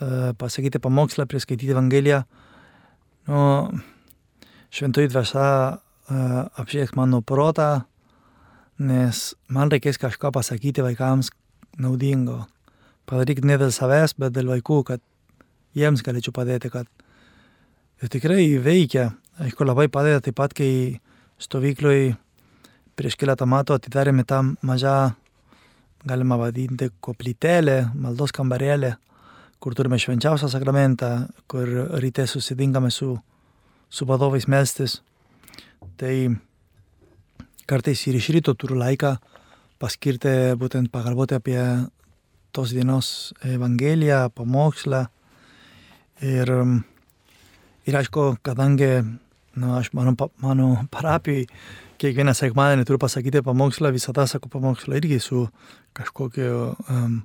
uh, 0.00 0.32
pasakyti 0.40 0.80
pamokslą, 0.82 1.28
prieš 1.28 1.44
skaityti 1.44 1.76
Evangeliją, 1.76 2.24
nu, 3.28 3.42
šventoji 4.74 5.12
dvasia 5.12 5.83
uh, 6.10 6.44
apšieks 6.60 6.94
mano 6.98 7.22
protą, 7.22 7.84
nes 8.78 9.34
man 9.48 9.70
reikės 9.70 10.00
kažką 10.02 10.32
pasakyti 10.34 10.84
vaikams 10.84 11.30
naudingo. 11.78 12.44
Padarykit 13.06 13.44
ne 13.44 13.58
dėl 13.60 13.72
savęs, 13.74 14.16
bet 14.18 14.34
dėl 14.34 14.50
vaikų, 14.54 14.78
kad 14.88 15.02
jiems 15.76 16.02
galėčiau 16.06 16.34
padėti, 16.34 16.70
kad 16.72 16.88
ir 18.02 18.10
tikrai 18.12 18.46
veikia. 18.62 19.12
Aišku, 19.42 19.66
labai 19.66 19.88
padeda 19.90 20.22
taip 20.22 20.36
pat, 20.38 20.54
kai 20.54 21.00
stovykloj 21.42 22.14
prieš 22.94 23.16
keletą 23.18 23.46
metų 23.50 23.76
atidarėme 23.78 24.24
tą 24.26 24.40
mažą 24.62 25.14
galima 26.04 26.36
vadinti 26.38 26.90
koplytelė, 27.02 27.88
maldos 27.96 28.32
kambarėlė, 28.36 28.94
kur 29.58 29.74
turime 29.76 29.98
švenčiausią 30.00 30.50
sakramentą, 30.52 31.26
kur 31.48 31.68
ryte 32.02 32.26
susitinkame 32.28 32.92
su, 32.92 33.14
su 33.88 34.06
vadovais 34.06 34.46
melstis. 34.50 35.00
Tai 36.00 36.14
kartais 37.70 38.06
ir 38.08 38.18
iš 38.18 38.30
ryto 38.34 38.54
turiu 38.58 38.78
laiką 38.80 39.16
paskirti 39.80 40.54
būtent 40.60 40.92
pagalvoti 40.92 41.36
apie 41.38 41.60
tos 42.54 42.72
dienos 42.74 43.34
Evangeliją, 43.42 44.28
pamokslą. 44.34 45.06
Ir, 46.22 46.50
ir 47.84 47.96
aišku, 47.98 48.36
kadangi 48.46 48.92
nu, 49.54 49.74
aš 49.74 49.90
mano, 49.92 50.14
mano 50.42 50.68
parapijai 50.94 51.48
kiekvieną 52.00 52.34
sekmadienį 52.36 52.86
turiu 52.86 53.00
pasakyti 53.02 53.42
pamokslą, 53.44 53.92
visada 53.94 54.26
sakau 54.30 54.50
pamokslą 54.52 54.98
irgi 54.98 55.20
su 55.22 55.46
kažkokiu 55.96 56.74
um, 56.90 57.20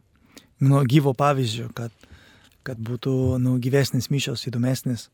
nu, 0.62 0.82
gyvo 0.90 1.14
pavyzdžiu, 1.18 1.70
kad, 1.78 1.94
kad 2.68 2.82
būtų 2.82 3.40
nu, 3.42 3.58
gyvesnis 3.62 4.10
mišios, 4.14 4.46
įdomesnis, 4.50 5.08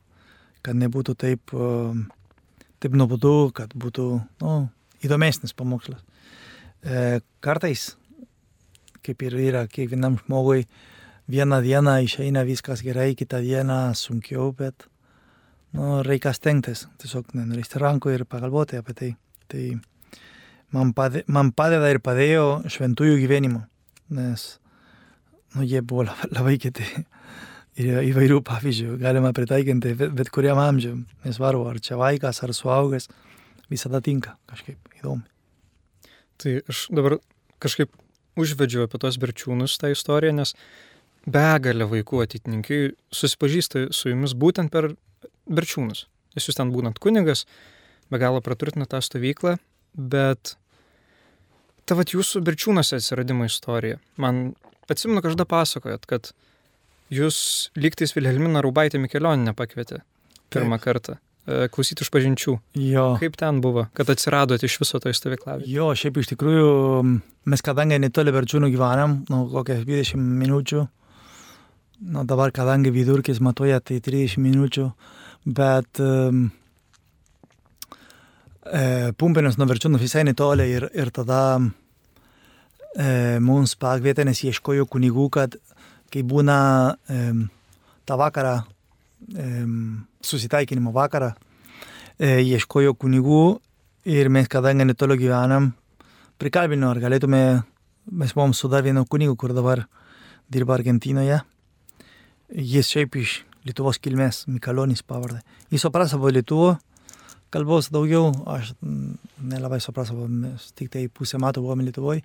kad 0.66 0.78
nebūtų 0.80 1.16
taip, 1.22 1.56
um, 1.56 2.08
taip 2.86 2.98
nuobodu, 3.00 3.50
kad 3.58 3.72
būtų 3.74 4.08
nu, 4.44 4.56
įdomesnis 5.02 5.56
pamokslas. 5.58 6.04
E, 6.86 7.22
kartais, 7.42 7.96
kaip 9.06 9.24
ir 9.26 9.38
yra 9.48 9.64
kiekvienam 9.70 10.20
žmogui, 10.22 10.68
vieną 11.32 11.64
dieną 11.66 11.96
išeina 12.06 12.44
viskas 12.46 12.84
gerai, 12.86 13.16
kitą 13.18 13.42
dieną 13.42 13.80
sunkiau, 13.98 14.52
bet 14.54 14.86
nu, 15.74 16.04
reikia 16.06 16.36
stengtis, 16.38 16.86
tiesiog 17.02 17.34
nenurišti 17.34 17.82
rankų 17.82 18.14
ir 18.14 18.26
pagalvoti 18.30 18.78
apie 18.78 18.98
tai. 18.98 19.12
Tai 19.50 19.64
man, 20.74 20.94
pade, 20.98 21.26
man 21.26 21.52
padeda 21.58 21.90
ir 21.90 22.04
padėjo 22.06 22.46
šventųjų 22.70 23.18
gyvenimo, 23.24 23.64
nes 24.14 24.46
nu, 25.56 25.66
jie 25.66 25.82
buvo 25.82 26.06
labai 26.38 26.60
kiti. 26.62 26.86
Ir 27.76 28.00
įvairių 28.08 28.40
pavyzdžių 28.48 28.96
galima 29.02 29.34
pritaikinti 29.36 29.92
bet, 30.00 30.30
kuriam 30.32 30.62
amžiui, 30.64 31.02
nesvarbu, 31.26 31.66
ar 31.68 31.80
čia 31.84 31.98
vaikas, 32.00 32.40
ar 32.46 32.54
suaugęs, 32.56 33.10
visada 33.72 34.00
tinka 34.04 34.38
kažkaip 34.48 34.96
įdomu. 35.02 35.26
Tai 36.40 36.54
aš 36.72 36.86
dabar 36.96 37.18
kažkaip 37.64 37.92
užvedžiau 38.40 38.88
apie 38.88 39.00
tos 39.04 39.20
berčiūnus 39.20 39.76
tą 39.82 39.92
istoriją, 39.92 40.36
nes 40.40 40.56
begalė 41.28 41.88
vaikų 41.92 42.24
ateitininkai 42.26 42.80
susipažįsta 43.16 43.90
su 43.96 44.12
jumis 44.12 44.36
būtent 44.38 44.72
per 44.72 44.94
berčiūnus. 45.48 46.06
Nes 46.36 46.48
jūs 46.48 46.58
ten 46.58 46.72
būnant 46.72 47.00
kunigas, 47.04 47.46
be 48.12 48.20
galo 48.22 48.44
praturtina 48.44 48.88
tą 48.90 49.02
stovyklą, 49.04 49.58
bet 49.96 50.56
ta 51.86 51.98
vat 51.98 52.12
jūsų 52.14 52.44
birčiūnuose 52.46 53.00
atsiradimo 53.00 53.48
istorija. 53.48 54.00
Man 54.22 54.54
atsimenu, 54.92 55.24
kažkada 55.26 55.48
pasakojot, 55.50 56.06
kad 56.10 56.32
jūs 57.14 57.38
lygtais 57.78 58.16
Vilhelmina 58.16 58.64
Raubaitė 58.66 59.00
Mikelioninė 59.02 59.54
pakvietė 59.58 60.02
pirmą 60.54 60.80
Taip. 60.80 60.86
kartą 60.86 61.16
e, 61.16 61.68
klausyti 61.74 62.06
iš 62.06 62.12
pažinčių. 62.14 62.56
Jo. 62.82 63.06
Kaip 63.22 63.38
ten 63.40 63.62
buvo, 63.64 63.88
kad 63.98 64.10
atsiradote 64.10 64.68
iš 64.68 64.80
viso 64.82 65.02
to 65.02 65.14
stovyklavimo? 65.14 65.68
Jo, 65.70 65.92
šiaip 65.98 66.20
iš 66.22 66.34
tikrųjų 66.34 66.68
mes 67.52 67.66
kadangi 67.66 68.00
netoli 68.02 68.34
Berčiūnų 68.36 68.72
gyvenam, 68.74 69.20
nu, 69.30 69.46
kokias 69.52 69.86
20 69.86 70.22
minučių, 70.42 70.86
nu, 72.12 72.26
dabar 72.28 72.54
kadangi 72.56 72.94
vidurkis 72.94 73.42
matuoja, 73.44 73.82
tai 73.82 74.02
30 74.04 74.42
minučių, 74.44 74.90
bet 75.46 76.02
um, 76.04 76.48
e, 78.66 79.14
Pumpėnus 79.18 79.60
nuo 79.62 79.70
Verčiūnų 79.70 80.02
visai 80.02 80.26
netoli 80.28 80.68
ir, 80.74 80.90
ir 80.98 81.14
tada 81.14 81.42
e, 81.62 83.38
mums 83.44 83.78
pakvietė, 83.80 84.26
nes 84.28 84.42
ieškojo 84.50 84.88
kunigų, 84.90 85.30
kad 85.38 85.60
kai 86.16 86.24
būna 86.24 86.58
e, 87.12 87.22
tą 88.08 88.16
vakarą, 88.16 88.54
e, 89.36 89.48
susitaikinimo 90.24 90.94
vakarą, 90.96 91.34
e, 92.16 92.38
ieškojo 92.40 92.94
kunigų 92.96 93.42
ir 94.08 94.30
mes 94.32 94.48
kadangi 94.48 94.88
netoli 94.88 95.18
gyvenam, 95.20 95.74
prikalbino, 96.40 96.94
ar 96.94 97.02
galėtume, 97.04 97.42
mes 98.16 98.36
buvom 98.38 98.54
su 98.56 98.72
dar 98.72 98.86
vienu 98.86 99.04
kunigu, 99.04 99.36
kur 99.36 99.52
dabar 99.52 99.84
dirba 100.48 100.78
Argentinoje. 100.78 101.42
Jis 102.56 102.94
šiaip 102.94 103.20
iš 103.20 103.42
Lietuvos 103.66 103.98
kilmės, 104.00 104.46
Mikalonis 104.48 105.02
pavardė. 105.04 105.42
Jis 105.74 105.84
supranta 105.84 106.14
savo 106.14 106.32
Lietuvą 106.32 106.78
kalbos 107.52 107.90
daugiau, 107.92 108.30
aš 108.48 108.72
nelabai 109.42 109.82
suprasau, 109.84 110.30
mes 110.30 110.72
tik 110.78 110.94
tai 110.94 111.10
pusę 111.12 111.42
metų 111.42 111.66
buvome 111.66 111.84
Lietuvoje. 111.90 112.24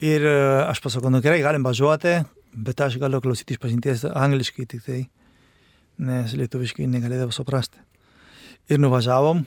Ir 0.00 0.24
e, 0.24 0.36
aš 0.64 0.80
pasakau, 0.80 1.12
nu 1.12 1.20
gerai, 1.20 1.42
galim 1.44 1.66
važiuoti, 1.66 2.14
bet 2.54 2.80
aš 2.80 2.98
galiu 3.00 3.20
klausyti 3.22 3.54
iš 3.54 3.62
pažinties 3.62 4.04
angliškai 4.08 4.66
tik 4.68 4.84
tai, 4.86 5.00
nes 6.00 6.34
lietuviškai 6.36 6.88
negalėdavau 6.90 7.34
suprasti. 7.34 7.80
Ir 8.70 8.80
nuvažiavom. 8.82 9.42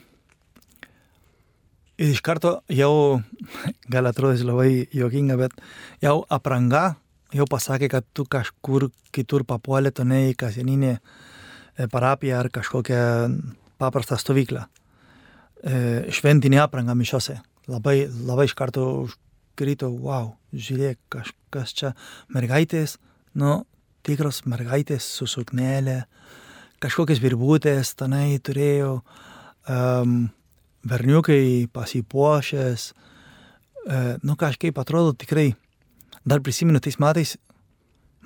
Ir 2.01 2.09
iš 2.09 2.23
karto 2.25 2.57
jau, 2.73 3.21
gal 3.93 4.09
atrodys 4.09 4.45
labai 4.45 4.87
jokinga, 4.93 5.37
bet 5.39 5.57
jau 6.03 6.21
apranga, 6.29 6.95
jau 7.33 7.47
pasakė, 7.49 7.89
kad 7.91 8.07
tu 8.13 8.25
kažkur 8.29 8.89
kitur 9.13 9.45
papuolė, 9.47 9.93
tu 9.93 10.05
ne 10.07 10.29
į 10.31 10.37
kasdieninę 10.39 10.93
e, 10.97 11.87
parapiją 11.91 12.39
ar 12.41 12.49
kažkokią 12.53 13.03
paprastą 13.81 14.17
stovyklą. 14.21 14.65
E, 15.63 15.75
šventinė 16.11 16.63
apranga 16.63 16.95
mišiose. 16.97 17.37
Labai, 17.71 18.03
labai 18.27 18.49
iš 18.49 18.55
karto 18.59 18.85
krito, 19.59 19.89
wow, 19.91 20.33
žiūrėk, 20.53 20.99
kažkas 21.13 21.73
čia, 21.77 21.93
mergaitės, 22.33 22.97
nu, 23.39 23.61
tikros 24.05 24.43
mergaitės 24.49 25.05
su 25.17 25.27
suknelė, 25.29 26.03
kažkokias 26.83 27.21
virbutės 27.23 27.93
tenai 27.99 28.39
turėjo, 28.43 28.97
um, 29.71 30.17
berniukai 30.83 31.69
pasipuošęs, 31.73 32.89
uh, 32.91 34.13
nu 34.23 34.37
kažkaip 34.39 34.79
atrodo 34.81 35.15
tikrai, 35.15 35.53
dar 36.25 36.43
prisimenu 36.43 36.83
tais 36.83 36.99
metais, 36.99 37.37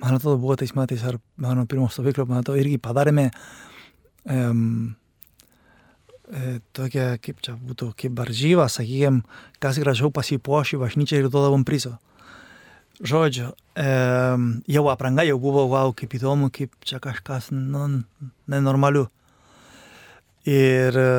man 0.02 0.18
atrodo 0.18 0.38
buvo 0.42 0.58
tais 0.58 0.74
metais, 0.74 1.04
ar 1.06 1.20
mano 1.36 1.66
pirmo 1.66 1.90
stovyklio, 1.92 2.26
man 2.26 2.42
atrodo, 2.42 2.58
irgi 2.62 2.80
padarėme 2.82 3.28
um, 4.26 4.96
tokia, 6.76 7.14
kaip 7.22 7.40
čia 7.44 7.54
būtų, 7.56 7.92
kaip 7.96 8.18
varžyva, 8.18 8.68
sakykime, 8.72 9.22
kas 9.62 9.78
gražiau 9.80 10.10
pasipuošė 10.12 10.80
bažnyčią 10.82 11.22
ir 11.22 11.30
duodavom 11.32 11.64
prizo. 11.64 11.96
Žodžiu, 12.98 13.52
e, 13.78 13.90
jau 14.66 14.88
apranga 14.90 15.22
jau 15.22 15.38
buvo, 15.38 15.68
wow, 15.70 15.92
kaip 15.94 16.16
įdomu, 16.18 16.50
kaip 16.50 16.72
čia 16.82 16.98
kažkas 16.98 17.52
nu, 17.54 18.02
nenormaliu. 18.50 19.04
Ir 20.48 20.98
e, 20.98 21.12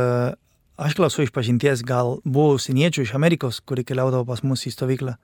aš 0.75 0.97
klausau 0.99 1.23
iš 1.23 1.31
pažinties, 1.31 1.85
gal 1.87 2.17
buvo 2.27 2.57
užsieniečių 2.57 3.05
iš 3.05 3.13
Amerikos, 3.15 3.61
kurie 3.63 3.85
keliaudavo 3.87 4.27
pas 4.27 4.43
mus 4.43 4.65
į 4.67 4.73
stovyklą. 4.75 5.15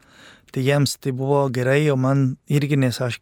Tai 0.56 0.64
jiems 0.64 0.96
tai 1.04 1.12
buvo 1.12 1.44
gerai, 1.52 1.82
o 1.92 1.98
man 2.00 2.38
irgi, 2.48 2.80
nes 2.80 3.02
aš, 3.04 3.20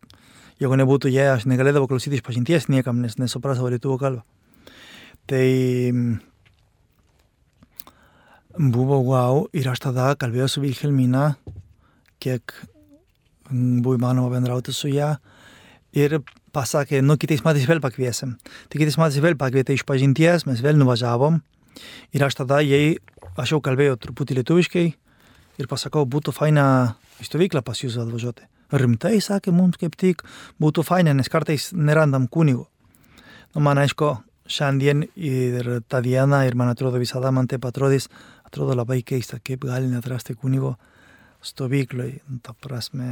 jeigu 0.62 0.78
nebūtų 0.78 1.10
jie, 1.10 1.26
aš 1.34 1.48
negalėdavau 1.50 1.90
klausyti 1.90 2.22
iš 2.22 2.28
pažinties 2.28 2.70
niekam, 2.70 3.02
nes 3.02 3.18
nesuprasdavau 3.18 3.74
lietuvių 3.74 3.98
kalbą. 3.98 4.22
Tai 5.26 5.48
buvo 8.58 9.00
wow 9.02 9.48
ir 9.54 9.68
aš 9.70 9.88
tada 9.88 10.14
kalbėjau 10.20 10.50
su 10.50 10.64
Vilhelmina, 10.64 11.34
kiek 12.22 12.54
buvo 13.50 13.98
įmanoma 13.98 14.32
bendrauti 14.34 14.74
su 14.74 14.92
ją. 14.92 15.16
Ir 15.94 16.22
pasakė, 16.54 17.02
nu 17.06 17.18
kitais 17.22 17.44
metais 17.46 17.68
vėl 17.70 17.82
pakviesim. 17.82 18.38
Tai 18.70 18.82
kitais 18.82 18.98
metais 18.98 19.22
vėl 19.22 19.38
pakvietė 19.38 19.78
iš 19.78 19.86
pažinties, 19.86 20.48
mes 20.50 20.62
vėl 20.64 20.78
nuvažiavom. 20.80 21.42
Ir 22.14 22.26
aš 22.26 22.40
tada 22.42 22.62
jai, 22.66 22.98
aš 23.38 23.56
jau 23.56 23.62
kalbėjau 23.66 23.98
truputį 24.02 24.40
lietuviškai 24.42 24.86
ir 25.62 25.70
pasakau, 25.70 26.06
būtų 26.10 26.34
faina 26.34 26.66
į 27.22 27.30
stovyklą 27.30 27.64
pas 27.66 27.82
jūs 27.82 27.98
atvažiuoti. 28.02 28.46
Rimtai 28.74 29.20
sakė 29.22 29.54
mums 29.54 29.78
kaip 29.82 29.98
tik, 30.00 30.24
būtų 30.62 30.86
faina, 30.86 31.14
nes 31.14 31.30
kartais 31.30 31.72
nerandam 31.78 32.26
kunigo. 32.30 32.68
Nu, 33.54 33.62
man 33.62 33.78
aišku, 33.78 34.16
šiandien 34.50 35.06
ir 35.14 35.70
tą 35.90 36.02
dieną, 36.02 36.42
ir 36.48 36.58
man 36.58 36.72
atrodo 36.74 37.02
visada 37.02 37.32
man 37.32 37.48
taip 37.50 37.66
atrodys, 37.70 38.10
atrodo 38.54 38.78
labai 38.78 39.02
keista, 39.02 39.40
kaip 39.42 39.66
gali 39.66 39.90
netrasti 39.90 40.36
kunigo 40.38 40.76
stovykloj. 41.42 42.20
Ta 42.46 42.54
prasme, 42.54 43.08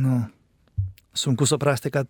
nu, 0.00 0.22
sunku 1.12 1.46
suprasti, 1.46 1.92
kad 1.92 2.08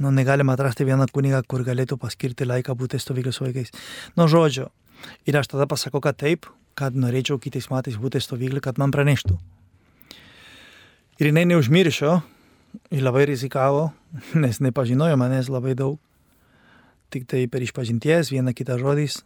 nu, 0.00 0.10
negalima 0.10 0.56
atrasti 0.56 0.88
vieną 0.88 1.10
kunigą, 1.12 1.42
kur 1.44 1.66
galėtų 1.68 2.00
paskirti 2.00 2.48
laiką 2.48 2.72
būti 2.72 3.00
stovyklai 3.00 3.34
su 3.36 3.44
vaikais. 3.44 3.74
Nu, 4.16 4.24
žodžiu. 4.24 4.70
Ir 5.28 5.36
aš 5.36 5.52
tada 5.52 5.68
pasakau, 5.68 6.00
kad 6.00 6.16
taip, 6.16 6.48
kad 6.76 6.96
norėčiau 6.96 7.36
kitais 7.40 7.68
metais 7.68 8.00
būti 8.00 8.20
stovyklai, 8.24 8.64
kad 8.64 8.80
man 8.80 8.94
praneštų. 8.94 9.36
Ir 11.20 11.30
jinai 11.30 11.44
neužmiršo, 11.52 12.16
ir 12.92 13.04
labai 13.04 13.28
rizikavo, 13.28 13.90
nes 14.42 14.60
nepažinojo 14.64 15.20
manęs 15.20 15.52
labai 15.52 15.76
daug. 15.76 16.00
Tik 17.12 17.28
tai 17.30 17.44
per 17.52 17.62
išpažinties, 17.62 18.32
vieną 18.32 18.56
kitą 18.56 18.80
žodis. 18.80 19.20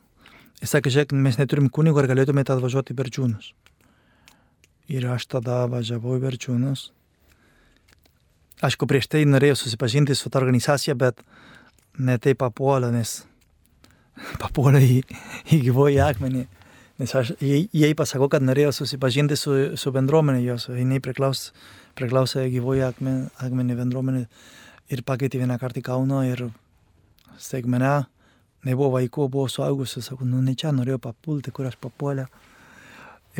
Jis 0.60 0.74
sakė, 0.74 0.92
žiūrėk, 0.92 1.12
mes 1.16 1.38
neturim 1.40 1.70
kunigo, 1.72 2.02
ar 2.02 2.08
galėtumėte 2.10 2.52
atvažiuoti 2.52 2.96
per 2.98 3.08
čiūnus. 3.14 3.52
Ir 4.90 5.06
aš 5.06 5.28
tada 5.30 5.62
važiavau 5.70 6.16
į 6.18 6.24
Berčiūnus. 6.24 6.88
Aišku, 8.66 8.88
prieš 8.90 9.06
tai 9.08 9.22
norėjau 9.24 9.60
susipažinti 9.62 10.16
su 10.18 10.28
tą 10.28 10.40
organizaciją, 10.42 10.96
bet 10.98 11.22
ne 11.96 12.18
taip 12.20 12.40
papuolė, 12.42 12.90
nes 12.92 13.20
papuolė 14.42 14.82
į, 14.82 14.98
į 15.54 15.60
gyvojį 15.68 16.00
akmenį. 16.10 16.42
Nes 17.00 17.14
aš 17.16 17.32
jai, 17.40 17.92
pasakau, 17.96 18.28
kad 18.28 18.44
norėjau 18.44 18.74
susipažinti 18.82 19.38
su, 19.38 19.54
su 19.80 19.92
bendruomenė 19.94 20.42
jos, 20.44 20.66
jinai 20.74 20.98
priklausė, 21.00 21.54
priklausė 21.96 22.44
gyvojį 22.52 22.84
akmenį, 22.90 23.30
akmenį 23.46 23.76
bendruomenį 23.78 24.26
ir 24.92 25.04
pakeitė 25.08 25.40
vieną 25.40 25.56
kartą 25.62 25.80
į 25.80 25.86
Kauno 25.86 26.20
ir 26.26 26.48
staigmene, 27.40 27.94
nebuvo 28.66 28.94
vaikų, 28.98 29.28
buvo 29.32 29.48
suaugusių, 29.50 30.02
sakau, 30.04 30.28
nu 30.28 30.42
ne 30.44 30.54
čia 30.58 30.72
norėjau 30.74 31.00
papulti, 31.10 31.52
kur 31.54 31.68
aš 31.70 31.78
papuolė. 31.80 32.26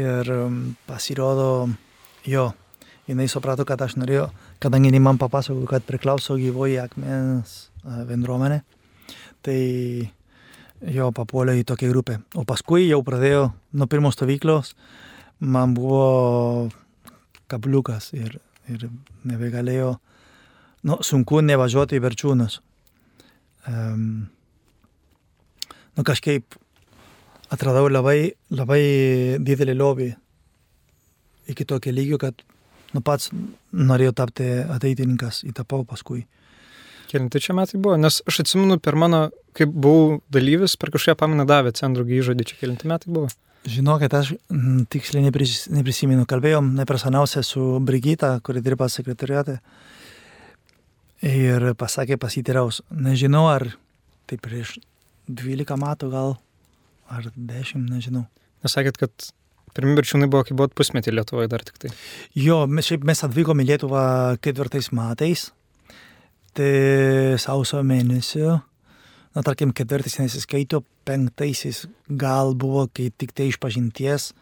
Ir 0.01 0.31
um, 0.33 0.61
pasirodo, 0.87 1.69
jo, 2.29 2.47
jinai 3.11 3.27
suprato, 3.29 3.67
kad 3.69 3.83
aš 3.83 3.97
norėjau, 4.01 4.29
kadangi 4.63 4.91
jinai 4.91 5.03
man 5.03 5.19
papasakojo, 5.21 5.67
kad 5.69 5.87
priklauso 5.89 6.39
gyvoji 6.39 6.79
akmens 6.81 7.57
bendruomenė, 7.83 8.61
tai 9.45 9.59
jo 10.95 11.11
papuolė 11.17 11.59
į 11.61 11.67
tokią 11.69 11.91
grupę. 11.93 12.21
O 12.39 12.47
paskui 12.49 12.87
jau 12.87 13.01
pradėjo, 13.05 13.51
nuo 13.77 13.89
pirmos 13.91 14.17
stovyklos, 14.17 14.75
man 15.41 15.75
buvo 15.77 16.71
kabliukas 17.51 18.13
ir, 18.17 18.39
ir 18.71 18.89
nebegalėjo, 19.27 19.95
nu, 20.87 21.01
sunku 21.05 21.43
nevažiuoti 21.45 21.99
į 21.99 22.05
Berčiūnus. 22.05 22.61
Um, 23.69 24.31
nu, 25.97 26.05
kažkaip 26.07 26.57
atradau 27.51 27.89
labai, 27.91 28.33
labai 28.55 28.83
didelį 29.43 29.77
lobį 29.79 30.11
iki 31.51 31.67
tokio 31.67 31.93
lygio, 31.95 32.19
kad 32.23 32.45
nu 32.95 33.03
pats 33.05 33.31
norėjau 33.75 34.15
tapti 34.23 34.47
ateitininkas, 34.71 35.43
įtapau 35.49 35.85
paskui. 35.89 36.25
Kelinti 37.11 37.43
čia 37.43 37.57
metai 37.59 37.81
buvo, 37.83 37.97
nes 37.99 38.21
aš 38.31 38.45
atsimenu 38.45 38.79
per 38.83 38.95
mano, 38.99 39.29
kai 39.57 39.67
buvau 39.67 40.21
dalyvis, 40.31 40.77
per 40.79 40.93
kažkokią 40.95 41.19
paminą 41.19 41.47
davė 41.49 41.75
centrų 41.75 42.07
įžodį, 42.21 42.47
čia 42.47 42.61
kelinti 42.61 42.91
metai 42.91 43.11
buvo. 43.11 43.31
Žinokit, 43.69 44.15
aš 44.17 44.31
m, 44.49 44.87
tiksliai 44.89 45.27
nepris, 45.27 45.67
neprisimenu. 45.69 46.25
Kalbėjom 46.29 46.71
nepersoniausia 46.79 47.43
su 47.45 47.65
Brigita, 47.85 48.39
kuri 48.47 48.63
dirba 48.65 48.89
sekretoriate. 48.89 49.59
Ir 51.27 51.75
pasakė 51.77 52.17
pasitiraus. 52.17 52.81
Nežinau, 52.89 53.51
ar 53.53 53.67
tai 54.31 54.39
prieš 54.41 54.79
12 55.37 55.77
metų 55.81 56.11
gal 56.13 56.35
ar 57.11 57.27
dešimt, 57.35 57.91
nežinau. 57.91 58.25
Nesakėt, 58.65 58.99
kad 59.01 59.31
pirmi 59.75 59.97
berčiūnai 59.99 60.29
buvo, 60.31 60.45
kai 60.47 60.57
buvot 60.59 60.75
pusmetį 60.79 61.15
Lietuvoje 61.15 61.51
dar 61.51 61.65
tik 61.67 61.79
tai. 61.83 61.93
Jo, 62.39 62.65
mes, 62.71 62.87
šiaip 62.91 63.07
mes 63.09 63.23
atvykome 63.27 63.65
į 63.65 63.71
Lietuvą 63.73 64.03
ketvirtais 64.45 64.91
metais, 64.97 65.49
tai 66.57 66.71
sausio 67.43 67.83
mėnesio, 67.87 68.59
na 69.37 69.45
tarkim, 69.47 69.75
ketvirtais 69.77 70.19
nesiskaito, 70.21 70.83
penktaisiais 71.09 71.85
gal 72.21 72.55
buvo, 72.59 72.87
kai 72.93 73.11
tik 73.15 73.35
tai 73.37 73.51
išpažinties, 73.51 74.33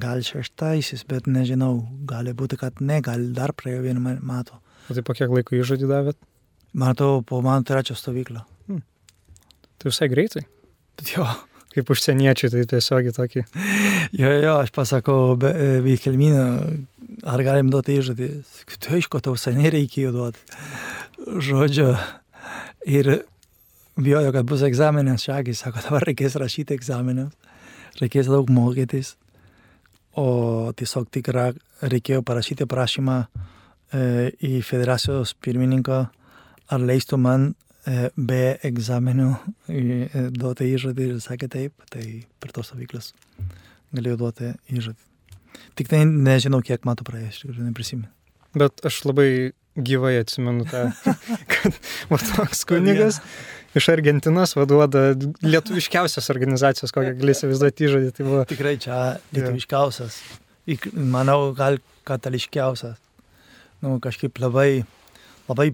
gal 0.00 0.22
šeštaisis, 0.26 1.04
bet 1.10 1.28
nežinau, 1.30 1.76
gali 2.08 2.34
būti, 2.34 2.58
kad 2.60 2.80
ne, 2.82 3.00
gal 3.04 3.28
dar 3.36 3.54
praėjo 3.54 3.84
vieną 3.88 4.18
metų. 4.22 4.58
O 4.90 4.96
tai 4.96 5.04
po 5.06 5.14
kiek 5.16 5.32
laiko 5.32 5.56
įžodį 5.56 5.90
davėt? 5.90 6.18
Matau, 6.74 7.22
po 7.22 7.38
mano 7.44 7.62
trečio 7.66 7.94
stovyklą. 7.98 8.42
Tai 9.84 9.92
visai 9.92 10.08
greitai. 10.08 10.46
Jo 11.12 11.28
kaip 11.74 11.90
užsieniečiai, 11.90 12.52
tai 12.52 12.64
tiesiog 12.70 13.10
tokį. 13.16 13.44
Jo, 14.14 14.30
jo, 14.30 14.52
aš 14.62 14.70
pasakau, 14.74 15.34
Veikelminė, 15.84 16.44
ar 17.26 17.42
galim 17.46 17.72
duoti 17.72 17.98
įžadį? 17.98 18.28
Tai 18.78 18.98
aišku, 18.98 19.22
tau 19.24 19.34
seniai 19.40 19.72
reikėjo 19.74 20.12
duoti. 20.14 20.44
Žodžio. 21.42 21.88
Ir 22.90 23.10
bijojo, 23.96 24.30
kad 24.36 24.46
bus 24.46 24.62
egzaminas, 24.66 25.24
šakiai 25.26 25.58
sako, 25.58 25.82
dabar 25.86 26.06
reikės 26.06 26.36
rašyti 26.38 26.76
egzaminą, 26.76 27.30
reikės 28.02 28.30
daug 28.30 28.50
mokytis. 28.54 29.14
O 30.20 30.70
tiesiog 30.78 31.08
tik 31.10 31.32
reikėjo 31.34 32.22
parašyti 32.22 32.68
prašymą 32.70 33.16
e, 33.24 34.30
į 34.46 34.60
federacijos 34.62 35.34
pirmininką, 35.42 36.04
ar 36.70 36.84
leistų 36.86 37.18
man 37.18 37.48
be 37.84 38.42
egzaminų 38.64 39.30
duoti 40.32 40.70
įžadį 40.72 41.08
ir 41.10 41.18
sakė 41.24 41.50
taip, 41.52 41.88
tai 41.92 42.24
per 42.40 42.54
tos 42.56 42.70
stovyklas 42.70 43.12
galėjau 43.94 44.20
duoti 44.24 44.52
įžadį. 44.72 45.00
Tik 45.78 45.90
tai 45.90 46.04
nežinau, 46.08 46.62
kiek 46.66 46.86
metų 46.86 47.06
praėjo, 47.06 47.30
iš 47.30 47.42
tikrųjų 47.42 47.66
neprisimenu. 47.68 48.10
Bet 48.58 48.82
aš 48.86 49.00
labai 49.08 49.28
gyvai 49.74 50.14
atsimenu 50.20 50.66
tą, 50.70 50.86
kad 51.52 51.78
va 52.10 52.18
toks 52.22 52.62
kunigas 52.68 53.20
iš 53.74 53.88
Argentinos 53.90 54.54
vaduoda 54.54 55.12
lietuviškiausias 55.42 56.30
organizacijos, 56.34 56.94
kokią 56.94 57.16
gali 57.18 57.34
įsivaizduoti 57.34 57.88
įžadį. 57.88 58.10
Tai 58.14 58.26
buvo... 58.28 58.42
Tikrai 58.50 58.76
čia 58.82 58.98
lietuviškiausias. 59.34 60.20
Manau, 60.94 61.50
gal 61.58 61.80
katališkiausias. 62.06 63.00
Nu, 63.82 63.98
kažkaip 64.02 64.38
labai, 64.40 64.84
labai 65.50 65.72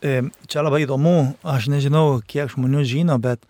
čia 0.00 0.62
labai 0.64 0.84
įdomu, 0.86 1.34
aš 1.44 1.68
nežinau, 1.72 2.20
kiek 2.24 2.50
žmonių 2.52 2.84
žino, 2.88 3.18
bet 3.20 3.44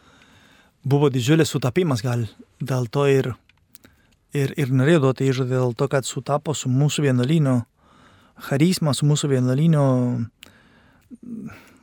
buvo 0.82 1.10
didžiulis 1.12 1.50
sutapimas 1.52 2.02
gal 2.02 2.24
dėl 2.60 2.88
to 2.90 3.06
ir, 3.10 3.30
ir, 4.34 4.54
ir 4.58 4.72
norėjau 4.74 5.04
duoti 5.06 5.28
įžadą 5.30 5.60
dėl 5.60 5.76
to, 5.78 5.88
kad 5.92 6.08
sutapo 6.08 6.54
su 6.56 6.72
mūsų 6.72 7.06
vienuolino 7.06 7.60
charizma, 8.48 8.94
su 8.96 9.06
mūsų 9.06 9.30
vienuolino 9.34 9.84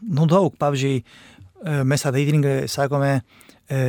nu 0.07 0.27
daug, 0.29 0.53
pavyzdžiui, 0.59 0.99
e, 1.01 1.79
mes 1.87 2.05
ateitininkai 2.05 2.67
sakome, 2.71 3.21
e, 3.69 3.79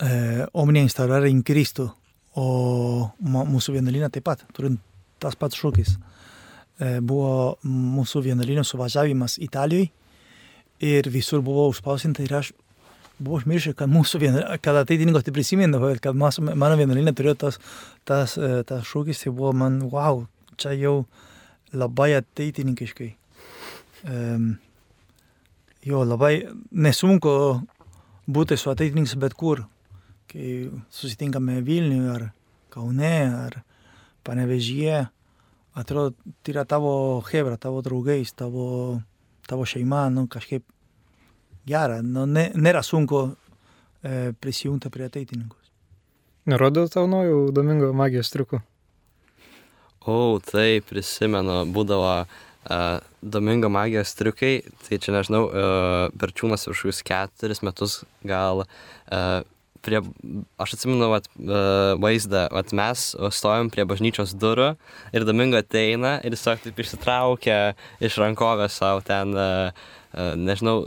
e, 0.00 0.10
omnia 0.52 0.82
instaurare 0.84 1.30
in 1.32 1.42
Kristų, 1.46 1.88
o 2.36 2.48
mūsų 3.24 3.78
vienuolinė 3.78 4.10
taip 4.12 4.26
pat, 4.28 4.44
turint 4.56 4.82
tas 5.22 5.38
pats 5.38 5.56
šūkis. 5.56 5.96
E, 5.96 6.15
buvo 6.76 7.56
mūsų 7.64 8.20
vienuolinio 8.26 8.64
suvažiavimas 8.66 9.38
Italijoje 9.40 9.88
ir 10.80 11.08
visur 11.08 11.40
buvo 11.40 11.68
užspausinta 11.70 12.24
ir 12.24 12.34
aš 12.36 12.52
buvau 13.18 13.40
užmiršęs, 13.40 13.76
kad 13.78 13.88
mūsų 13.88 14.20
vienuolinė, 14.20 14.58
kad 14.60 14.76
ateitininkas 14.76 15.24
tai 15.24 15.32
prisimindavo, 15.32 15.88
kad 16.04 16.16
mas, 16.18 16.38
mano 16.40 16.76
vienuolinė 16.76 17.14
turėjo 17.16 17.36
tas, 17.46 17.58
tas, 18.04 18.36
e, 18.36 18.60
tas 18.68 18.84
šūkis, 18.84 19.22
tai 19.24 19.32
buvo 19.32 19.54
man, 19.56 19.80
wow, 19.92 20.26
čia 20.60 20.74
jau 20.76 21.06
labai 21.72 22.12
ateitininkiškai. 22.18 23.08
Um, 24.06 24.50
jo, 25.86 26.04
labai 26.04 26.34
nesunku 26.70 27.32
būti 28.28 28.58
su 28.60 28.70
ateitininkais 28.70 29.16
bet 29.22 29.34
kur, 29.38 29.64
kai 30.30 30.68
susitinkame 30.92 31.62
Vilniuje 31.64 32.12
ar 32.12 32.28
Kaune 32.70 33.14
ar 33.32 33.60
Panevežyje, 34.26 35.06
atrodo, 35.76 36.14
tai 36.42 36.54
yra 36.54 36.64
tavo 36.68 36.92
hebra, 37.28 37.56
tavo 37.60 37.82
draugais, 37.84 38.32
tavo, 38.32 39.00
tavo 39.46 39.66
šeima, 39.68 40.06
nu 40.14 40.26
kažkaip 40.32 40.64
gera, 41.68 42.00
nu, 42.02 42.24
ne, 42.30 42.48
nėra 42.56 42.82
sunku 42.86 43.26
e, 43.26 44.32
prisijungti 44.40 44.92
prie 44.92 45.08
ateitininkus. 45.10 45.72
Nerodo 46.46 46.86
tau 46.88 47.08
naujų 47.10 47.50
Domingo 47.54 47.90
magijos 47.96 48.30
triukų? 48.30 48.62
O, 50.06 50.38
tai 50.46 50.78
prisimenu, 50.86 51.64
būdavo 51.74 52.10
uh, 52.22 53.00
Domingo 53.18 53.66
magijos 53.74 54.14
triukai, 54.14 54.60
tai 54.86 55.00
čia 55.02 55.16
nežinau, 55.16 55.40
uh, 55.48 56.14
Berčiūnas 56.14 56.68
už 56.70 56.84
kokius 56.84 57.02
keturis 57.02 57.64
metus 57.66 57.96
gal 58.22 58.62
uh, 58.62 59.42
prie, 59.86 60.02
aš 60.60 60.76
atsimenu 60.76 61.08
vat, 61.12 61.28
vaizdą, 62.02 62.46
vat 62.52 62.74
mes 62.76 63.06
stovim 63.38 63.70
prie 63.72 63.86
bažnyčios 63.88 64.34
durų 64.36 64.72
ir 65.14 65.26
Domingo 65.28 65.60
ateina 65.62 66.16
ir 66.26 66.36
jis 66.36 66.46
taip 66.66 66.82
išsitraukia 66.82 67.60
iš 68.02 68.18
rankovės 68.22 68.78
savo 68.82 69.04
ten, 69.06 69.34
nežinau, 70.42 70.82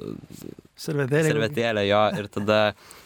servetėlė. 0.79 1.31
Servetėlė 1.31 1.85
jo 1.89 2.03
ir 2.19 2.29
tada 2.33 2.59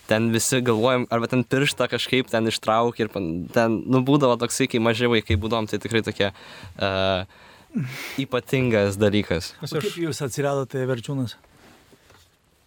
ten 0.10 0.30
visi 0.34 0.60
galvojam, 0.66 1.08
arba 1.14 1.30
ten 1.32 1.46
pirštą 1.48 1.88
kažkaip 1.92 2.30
ten 2.32 2.50
ištraukia 2.52 3.08
ir 3.08 3.14
ten, 3.56 3.80
nu, 3.88 4.04
būdavo 4.06 4.36
toksai, 4.42 4.68
kai 4.72 4.82
maži 4.84 5.10
vaikai 5.12 5.40
būdom, 5.40 5.70
tai 5.72 5.80
tikrai 5.84 6.04
tokia 6.06 6.34
uh, 6.34 7.24
ypatingas 8.22 9.00
dalykas. 9.02 9.54
O 9.64 9.70
kaip 9.72 9.98
jūs 9.98 10.22
atsiradote 10.26 10.84
verčiūnas? 10.90 11.38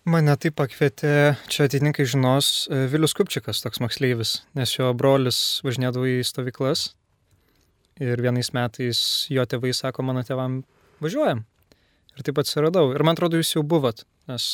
Mane 0.06 0.36
taip 0.38 0.54
pakvietė, 0.54 1.34
čia 1.50 1.64
atitinkai 1.66 2.04
žinos, 2.06 2.68
Vilius 2.92 3.16
Kupčikas, 3.18 3.58
toks 3.64 3.80
moksleivis, 3.82 4.36
nes 4.54 4.76
jo 4.76 4.92
brolis 4.94 5.58
važinėdavo 5.66 6.06
į 6.06 6.20
stovyklas 6.28 6.92
ir 7.98 8.22
vienais 8.22 8.52
metais 8.54 9.00
jo 9.32 9.42
tėvai 9.50 9.72
sako, 9.74 10.04
mano 10.06 10.22
tėvam 10.26 10.60
važiuojam. 11.02 11.42
Ir 12.16 12.24
taip 12.24 12.38
atsiradau. 12.40 12.94
Ir 12.94 13.02
man 13.04 13.16
atrodo, 13.16 13.36
jūs 13.36 13.50
jau 13.56 13.64
buvot, 13.66 14.06
nes 14.30 14.44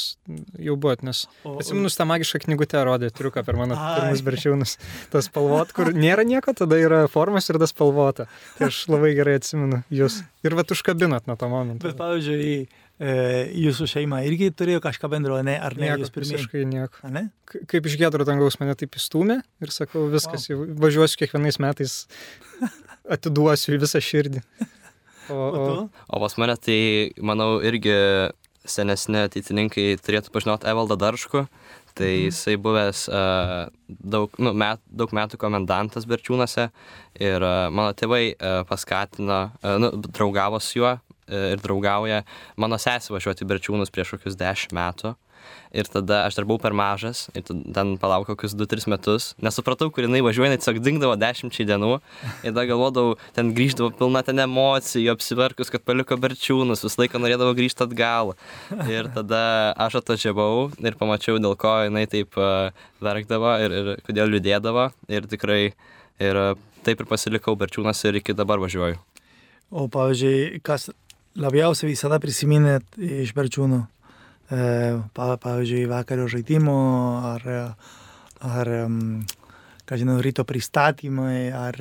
jau 0.58 0.74
buvot, 0.74 1.04
nes 1.06 1.20
o, 1.46 1.52
atsimenu, 1.60 1.92
tą 1.94 2.06
magišką 2.10 2.40
knygutę 2.42 2.80
rodė, 2.88 3.12
triuką 3.14 3.44
per 3.46 3.58
mano 3.60 3.76
ai. 3.78 4.00
pirmus 4.00 4.22
berčiūnus. 4.26 4.74
Tas 5.12 5.28
spalvot, 5.28 5.70
kur 5.76 5.92
nėra 5.94 6.24
nieko, 6.26 6.56
tada 6.58 6.80
yra 6.82 7.04
formas 7.12 7.46
ir 7.52 7.60
tas 7.62 7.70
spalvota. 7.70 8.26
Tai 8.56 8.66
aš 8.72 8.80
labai 8.90 9.12
gerai 9.20 9.36
atsimenu 9.38 9.84
jūs. 9.94 10.24
Ir 10.42 10.56
vat 10.58 10.74
užkabinat 10.74 11.30
nuo 11.30 11.38
to 11.38 11.52
momento. 11.52 11.86
Bet 11.86 12.00
pavyzdžiui, 12.00 12.50
e, 12.66 12.82
jūsų 13.02 13.88
šeima 13.90 14.20
irgi 14.28 14.50
turėjo 14.54 14.82
kažką 14.84 15.08
bendro, 15.10 15.38
ne? 15.42 15.56
Ar 15.58 15.74
ne? 15.78 15.88
Nieko, 15.88 16.04
jūs 16.04 16.12
pirmiausiai 16.14 16.66
nieko. 16.68 17.00
A, 17.06 17.10
ne? 17.10 17.24
Kaip 17.70 17.88
iš 17.88 17.96
gedro 18.00 18.26
dangaus 18.28 18.58
mane 18.60 18.76
taip 18.78 18.94
įstumė 18.98 19.40
ir 19.64 19.72
sakau, 19.74 20.04
viskas, 20.12 20.46
wow. 20.52 20.68
važiuosiu 20.84 21.22
kiekvienais 21.22 21.58
metais, 21.62 21.96
atiduosiu 23.16 23.74
į 23.74 23.82
visą 23.82 24.02
širdį. 24.02 24.44
O, 25.30 25.34
o... 25.34 25.66
o 25.88 26.22
pas 26.22 26.38
mane 26.38 26.56
tai, 26.62 26.78
manau, 27.22 27.56
irgi 27.64 27.96
senesni 28.68 29.24
ateitininkai 29.26 29.96
turėtų 30.02 30.32
pažinoti 30.34 30.70
Evaldą 30.70 30.98
Darškų. 31.00 31.46
Tai 31.92 32.08
mhm. 32.08 32.28
jisai 32.30 32.54
buvęs 32.56 33.02
uh, 33.12 33.66
daug, 33.88 34.32
nu, 34.40 34.54
met, 34.56 34.80
daug 34.88 35.10
metų 35.12 35.36
komendantas 35.40 36.06
Berčiūnuose 36.08 36.70
ir 37.20 37.44
uh, 37.44 37.66
mano 37.68 37.92
tėvai 37.92 38.30
uh, 38.32 38.62
paskatino, 38.68 39.42
uh, 39.60 39.74
nu, 39.82 39.90
draugavo 40.08 40.60
su 40.62 40.78
juo 40.78 40.94
ir 41.32 41.62
draugauja 41.64 42.22
mano 42.60 42.78
sesė 42.80 43.16
važiuoti 43.16 43.48
Berčiūnus 43.48 43.92
prieš 43.94 44.16
kokius 44.16 44.38
dešimt 44.40 44.76
metų. 44.76 45.16
Ir 45.72 45.88
tada 45.88 46.26
aš 46.28 46.36
dar 46.36 46.44
buvau 46.46 46.60
per 46.60 46.74
mažas 46.76 47.24
ir 47.34 47.44
ten 47.46 47.94
palaukau 48.00 48.36
kokius 48.36 48.54
2-3 48.58 48.86
metus. 48.92 49.30
Nesupratau, 49.42 49.88
kur 49.90 50.04
jinai 50.04 50.20
važiuoja, 50.24 50.50
jinai 50.50 50.60
tiesiog 50.60 50.80
dingdavo 50.84 51.16
10 51.18 51.56
dienų. 51.70 51.92
Ir 52.44 52.52
tada 52.52 52.66
galvodavau, 52.68 53.16
ten 53.36 53.54
grįždavo 53.56 53.90
pilna 53.96 54.22
ten 54.26 54.42
emocijų, 54.44 55.14
apsiverkus, 55.14 55.72
kad 55.72 55.84
paliko 55.88 56.18
berčiūnus, 56.20 56.84
visą 56.84 57.02
laiką 57.02 57.22
norėdavo 57.22 57.56
grįžti 57.58 57.86
atgal. 57.86 58.34
Ir 58.92 59.08
tada 59.16 59.44
aš 59.86 60.02
atvažiavau 60.02 60.68
ir 60.84 60.98
pamačiau, 61.00 61.40
dėl 61.42 61.56
ko 61.60 61.78
jinai 61.86 62.04
taip 62.10 62.36
uh, 62.40 62.68
verkdavo 63.02 63.56
ir, 63.64 63.78
ir 63.80 64.04
kodėl 64.04 64.36
liūdėdavo. 64.36 64.90
Ir 65.12 65.30
tikrai 65.32 65.62
ir 66.20 66.42
uh, 66.42 66.52
taip 66.84 67.00
ir 67.00 67.08
pasilikau 67.08 67.56
berčiūnas 67.56 68.04
ir 68.10 68.20
iki 68.20 68.36
dabar 68.36 68.60
važiuoju. 68.62 69.00
O 69.72 69.86
pavyzdžiui, 69.88 70.60
kas 70.60 70.90
labiausiai 71.38 71.92
visada 71.92 72.20
prisiminėt 72.22 72.98
iš 72.98 73.34
berčiūnų? 73.36 73.82
pavyzdžiui, 74.52 75.86
vakario 75.88 76.26
žaidimų 76.28 76.78
ar, 77.24 77.46
ar 78.44 78.70
ką 79.88 79.98
žinau, 80.00 80.18
ryto 80.20 80.44
pristatymai, 80.44 81.52
ar 81.52 81.78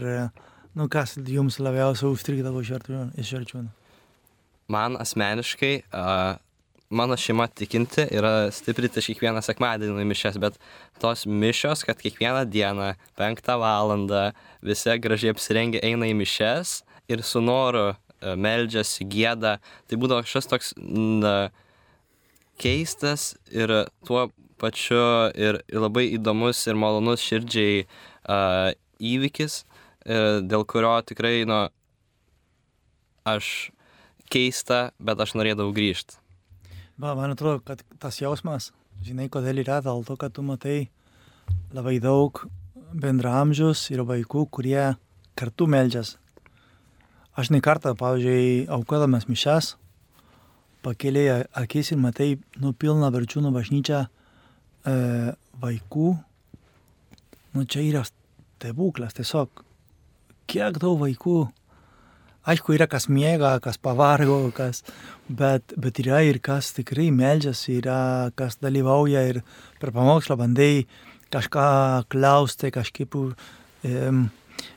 nu, 0.78 0.88
kas 0.88 1.18
jums 1.20 1.60
labiausiai 1.60 2.12
užstrigdavo 2.14 2.62
iš 2.64 3.34
verčiūnų? 3.36 3.68
Man 4.72 4.96
asmeniškai, 4.96 5.74
uh, 5.92 6.40
mano 6.92 7.18
šeima 7.20 7.48
tikinti 7.48 8.06
yra 8.12 8.52
stipri 8.56 8.88
ties 8.92 9.10
kiekvieną 9.12 9.42
sekmadienį 9.44 10.06
mišęs, 10.08 10.38
bet 10.40 10.56
tos 11.02 11.26
mišios, 11.28 11.84
kad 11.88 12.00
kiekvieną 12.00 12.46
dieną, 12.48 12.94
penktą 13.20 13.58
valandą, 13.60 14.30
visi 14.64 14.96
gražiai 15.04 15.34
apsirengę 15.36 15.84
eina 15.84 16.08
į 16.08 16.16
mišes 16.22 16.82
ir 17.12 17.26
su 17.28 17.44
noru 17.44 17.92
meldžiasi, 18.22 19.08
gėda, 19.10 19.58
tai 19.88 20.00
būdavo 20.02 20.26
kažkas 20.26 20.50
toks... 20.52 20.74
Na, 20.78 21.50
keistas 22.62 23.34
ir 23.50 23.72
tuo 24.06 24.28
pačiu 24.62 25.32
ir, 25.34 25.62
ir 25.66 25.82
labai 25.82 26.06
įdomus 26.14 26.60
ir 26.70 26.78
malonus 26.78 27.24
širdžiai 27.26 27.86
uh, 27.86 28.70
įvykis, 29.02 29.64
uh, 29.64 30.42
dėl 30.46 30.66
kurio 30.70 30.94
tikrai, 31.08 31.42
nu, 31.50 31.64
aš 33.26 33.72
keista, 34.32 34.92
bet 35.02 35.22
aš 35.22 35.34
norėdavau 35.40 35.74
grįžti. 35.76 36.20
Va, 37.02 37.16
man 37.18 37.34
atrodo, 37.34 37.64
kad 37.66 37.82
tas 38.02 38.22
jausmas, 38.22 38.70
žinai, 39.02 39.26
kodėl 39.34 39.64
yra, 39.64 39.82
dėl 39.82 40.06
to, 40.06 40.18
kad 40.22 40.36
tu 40.36 40.46
matai 40.46 40.92
labai 41.74 41.98
daug 42.04 42.44
bendramžius 42.94 43.88
ir 43.90 44.06
vaikų, 44.06 44.46
kurie 44.54 44.92
kartu 45.40 45.66
meldžias. 45.72 46.18
Aš 47.40 47.52
ne 47.54 47.62
kartą, 47.64 47.94
pavyzdžiui, 47.96 48.68
aukodamas 48.76 49.30
mišes, 49.30 49.76
pakėlė 50.84 51.46
akis 51.56 51.94
ir 51.94 52.02
matai, 52.02 52.34
nu, 52.60 52.74
pilną 52.76 53.08
Berčiūnų 53.14 53.54
bažnyčią 53.56 54.02
e, 54.04 54.96
vaikų. 55.62 56.10
Nu, 57.56 57.64
čia 57.64 57.86
yra 57.86 58.04
stebuklas, 58.08 59.16
tiesiog. 59.16 59.64
Kiek 60.52 60.80
daug 60.82 61.00
vaikų. 61.00 61.38
Aišku, 62.52 62.74
yra 62.74 62.88
kas 62.90 63.06
miega, 63.06 63.54
kas 63.62 63.78
pavargo, 63.78 64.50
kas, 64.58 64.82
bet, 65.30 65.76
bet 65.78 66.00
yra 66.02 66.24
ir 66.26 66.42
kas 66.42 66.72
tikrai 66.74 67.12
meldžiasi, 67.14 67.78
yra 67.84 68.02
kas 68.36 68.58
dalyvauja 68.60 69.22
ir 69.30 69.44
per 69.80 69.94
pamokslą 69.94 70.40
bandai 70.42 70.88
kažką 71.32 71.68
klausti, 72.12 72.74
kažkaip 72.74 73.16
um, 73.16 74.24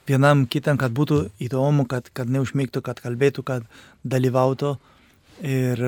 vienam 0.09 0.45
kitam, 0.51 0.79
kad 0.81 0.95
būtų 0.97 1.21
įdomu, 1.45 1.87
kad, 1.91 2.11
kad 2.17 2.31
neužmygtų, 2.31 2.83
kad 2.85 3.01
kalbėtų, 3.05 3.45
kad 3.47 3.69
dalyvautų. 4.05 4.75
Ir 5.45 5.85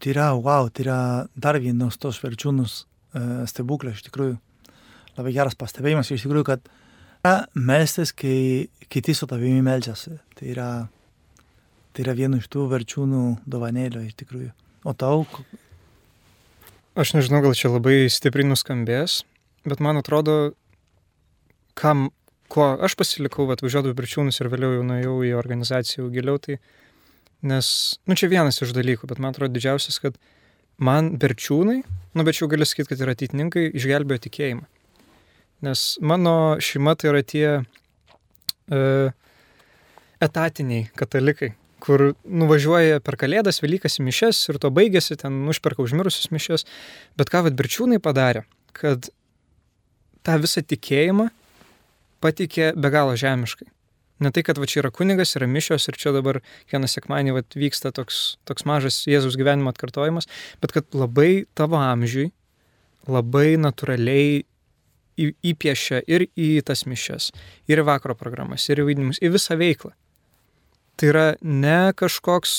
tai 0.00 0.12
yra, 0.12 0.30
wow, 0.38 0.68
tai 0.70 0.86
yra 0.86 0.98
dar 1.34 1.58
vienas 1.62 1.98
tos 1.98 2.20
verčiūnus 2.22 2.82
e, 2.82 3.22
stebuklas, 3.50 3.98
iš 3.98 4.06
tikrųjų. 4.08 4.36
Labai 5.16 5.32
geras 5.32 5.56
pastebėjimas, 5.58 6.12
iš 6.12 6.26
tikrųjų, 6.26 6.46
kad 6.46 6.66
yra 7.24 7.36
melstis, 7.56 8.12
kai 8.12 8.68
kiti 8.92 9.14
su 9.16 9.28
tavimi 9.28 9.64
melčiasi. 9.64 10.18
Tai 10.36 10.50
yra, 10.52 10.70
tai 11.96 12.04
yra 12.04 12.16
viena 12.18 12.40
iš 12.40 12.50
tų 12.52 12.68
verčiūnų 12.70 13.22
dovanėlio, 13.48 14.04
iš 14.06 14.18
tikrųjų. 14.20 14.52
O 14.86 14.94
tau? 14.94 15.24
Aš 16.96 17.16
nežinau, 17.16 17.42
gal 17.44 17.56
čia 17.56 17.72
labai 17.72 18.06
stipriai 18.12 18.46
nuskambės, 18.48 19.24
bet 19.68 19.82
man 19.84 19.98
atrodo, 20.00 20.54
kam, 21.76 22.06
kuo 22.52 22.72
aš 22.86 22.96
pasilikau, 22.98 23.48
atvažiuodavau 23.52 23.96
berčiūnus 23.98 24.40
ir 24.40 24.50
vėliau 24.52 24.78
jau 24.78 24.84
nuėjau 24.86 25.16
į 25.28 25.36
organizaciją 25.38 26.10
giliau, 26.14 26.40
tai 26.42 26.60
Nes, 27.46 27.98
nu 28.08 28.16
čia 28.16 28.30
vienas 28.32 28.62
iš 28.64 28.72
dalykų, 28.74 29.08
bet 29.10 29.20
man 29.20 29.34
atrodo 29.34 29.52
didžiausias, 29.54 29.98
kad 30.00 30.16
man 30.80 31.12
berčiūnai, 31.20 31.82
nu 32.16 32.24
bet 32.24 32.40
jau 32.40 32.48
galiu 32.48 32.66
sakyti, 32.68 32.88
kad 32.94 33.04
ir 33.04 33.12
ateitininkai 33.12 33.68
išgelbėjo 33.76 34.24
tikėjimą. 34.26 34.64
Nes 35.66 35.84
mano 36.00 36.56
šeima 36.60 36.96
tai 36.96 37.10
yra 37.12 37.22
tie 37.24 37.46
e, 37.52 38.80
etatiniai 40.24 40.88
katalikai, 40.96 41.52
kur 41.84 42.10
nuvažiuoja 42.24 43.02
per 43.04 43.18
kalėdas, 43.20 43.60
Velykas 43.62 44.00
į 44.00 44.08
mišes 44.08 44.42
ir 44.50 44.60
to 44.60 44.72
baigėsi, 44.72 45.18
ten 45.20 45.38
užperka 45.52 45.84
užmirusius 45.84 46.32
mišes. 46.32 46.64
Bet 47.20 47.32
ką 47.32 47.44
vad 47.46 47.56
berčiūnai 47.56 48.00
padarė, 48.04 48.46
kad 48.76 49.10
tą 50.24 50.40
visą 50.40 50.64
tikėjimą 50.64 51.28
patikė 52.24 52.72
be 52.76 52.92
galo 52.92 53.16
žemiškai. 53.18 53.68
Ne 54.24 54.32
tai, 54.32 54.40
kad 54.46 54.56
va 54.56 54.64
čia 54.64 54.80
yra 54.80 54.90
kunigas, 54.94 55.34
yra 55.36 55.44
mišios 55.50 55.90
ir 55.90 55.98
čia 56.00 56.14
dabar 56.16 56.38
kiekvieną 56.64 56.88
sekmanį 56.88 57.34
va, 57.36 57.42
vyksta 57.52 57.92
toks, 57.92 58.38
toks 58.48 58.64
mažas 58.68 59.02
Jėzus 59.04 59.36
gyvenimo 59.36 59.68
atkartojimas, 59.74 60.28
bet 60.62 60.72
kad 60.72 60.88
labai 60.96 61.44
tavo 61.58 61.76
amžiui, 61.76 62.30
labai 63.12 63.58
natūraliai 63.60 64.46
į, 65.20 65.28
įpiešia 65.52 66.00
ir 66.08 66.26
į 66.32 66.48
tas 66.64 66.86
mišes, 66.88 67.28
ir 67.68 67.84
į 67.84 67.86
vakaro 67.90 68.16
programas, 68.16 68.64
ir 68.70 68.80
į 68.80 68.88
vaidinimus, 68.88 69.20
į 69.20 69.34
visą 69.36 69.58
veiklą. 69.60 69.92
Tai 70.96 71.12
yra 71.12 71.26
ne 71.44 71.92
kažkoks, 71.92 72.56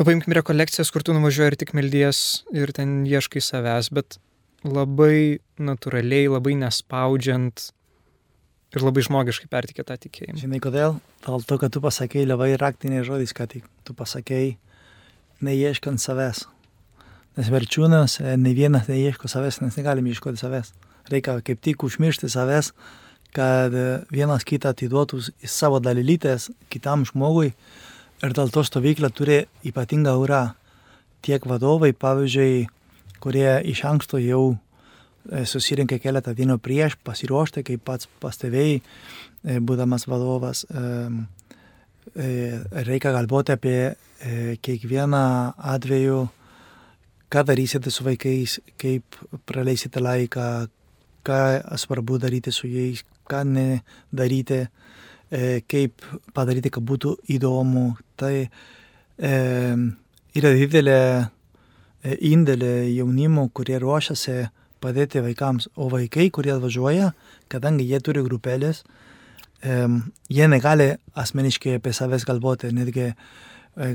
nu 0.00 0.06
paimkim 0.06 0.34
rekolekcijas, 0.34 0.90
kur 0.90 1.06
tu 1.06 1.14
nuvažiuoji 1.14 1.54
ir 1.54 1.60
tik 1.62 1.74
meldies 1.78 2.42
ir 2.50 2.74
ten 2.74 3.04
ieškai 3.06 3.42
savęs, 3.44 3.92
bet 3.94 4.18
labai 4.66 5.38
natūraliai, 5.62 6.26
labai 6.34 6.58
nespaudžiant 6.58 7.68
ir 8.74 8.84
labai 8.84 9.04
žmogiškai 9.06 9.48
pertikė 9.50 9.84
tą 9.86 9.96
tikėjimą. 10.00 10.38
Žinai 10.42 10.60
kodėl? 10.62 10.98
Dėl 11.24 11.44
to, 11.48 11.58
kad 11.60 11.72
tu 11.74 11.82
pasakėjai 11.84 12.28
labai 12.28 12.52
raktiniai 12.60 13.06
žodis, 13.06 13.34
kad 13.36 13.54
tu 13.56 13.96
pasakėjai 13.96 14.56
neieškant 15.44 16.02
savęs. 16.02 16.44
Nes 17.38 17.50
verčiūnas, 17.54 18.18
e, 18.20 18.36
ne 18.36 18.54
vienas 18.56 18.88
neieško 18.90 19.30
savęs, 19.30 19.60
nes 19.62 19.76
negalime 19.78 20.10
ieškoti 20.12 20.40
savęs. 20.40 20.72
Reikia 21.08 21.38
kaip 21.44 21.60
tik 21.64 21.84
užmiršti 21.86 22.28
savęs, 22.32 22.72
kad 23.36 23.74
e, 23.74 23.86
vienas 24.12 24.44
kitą 24.48 24.74
atiduotų 24.74 25.22
į 25.44 25.50
savo 25.50 25.80
dalylytės 25.80 26.50
kitam 26.72 27.06
žmogui. 27.08 27.52
Ir 28.18 28.34
dėl 28.34 28.50
to 28.50 28.64
stovykla 28.66 29.12
turi 29.14 29.44
ypatingą 29.66 30.16
aurą. 30.18 30.48
Tiek 31.22 31.44
vadovai, 31.46 31.92
pavyzdžiui, 31.94 32.66
kurie 33.22 33.60
iš 33.70 33.84
anksto 33.86 34.18
jau 34.22 34.58
susirinkę 35.28 35.98
keletą 36.02 36.34
dienų 36.36 36.58
prieš, 36.62 36.96
pasiruošti, 37.04 37.64
kaip 37.66 37.84
pats 37.84 38.08
pastebėjai, 38.22 38.80
e, 38.80 39.58
būdamas 39.60 40.08
vadovas, 40.08 40.64
reikia 42.88 43.12
galvoti 43.12 43.52
apie 43.52 43.78
kiekvieną 44.64 45.20
atveju, 45.74 46.22
ką 47.28 47.44
darysite 47.44 47.92
su 47.92 48.04
vaikais, 48.06 48.58
kaip 48.80 49.18
praleisite 49.46 50.00
laiką, 50.00 50.66
ką 51.28 51.40
svarbu 51.76 52.18
daryti 52.18 52.52
su 52.52 52.66
jais, 52.66 53.04
ką 53.28 53.44
nedaryti, 53.44 54.62
kaip 55.68 56.04
padaryti, 56.32 56.72
kad 56.72 56.84
būtų 56.88 57.14
įdomu. 57.36 57.90
Tai 58.16 58.34
e, 58.40 59.32
yra 60.38 60.52
didelė 60.56 61.00
indėlį 62.04 62.72
jaunimo, 62.96 63.48
kurie 63.52 63.78
ruošiasi 63.82 64.38
padėti 64.82 65.22
vaikams, 65.24 65.68
o 65.76 65.88
vaikai, 65.92 66.28
kurie 66.34 66.54
atvažiuoja, 66.54 67.12
kadangi 67.52 67.86
jie 67.88 68.00
turi 68.04 68.22
grupelės, 68.26 68.84
jie 70.30 70.48
negali 70.48 70.92
asmeniškai 71.18 71.78
apie 71.78 71.92
savęs 71.96 72.26
galvoti, 72.28 72.70
netgi 72.74 73.10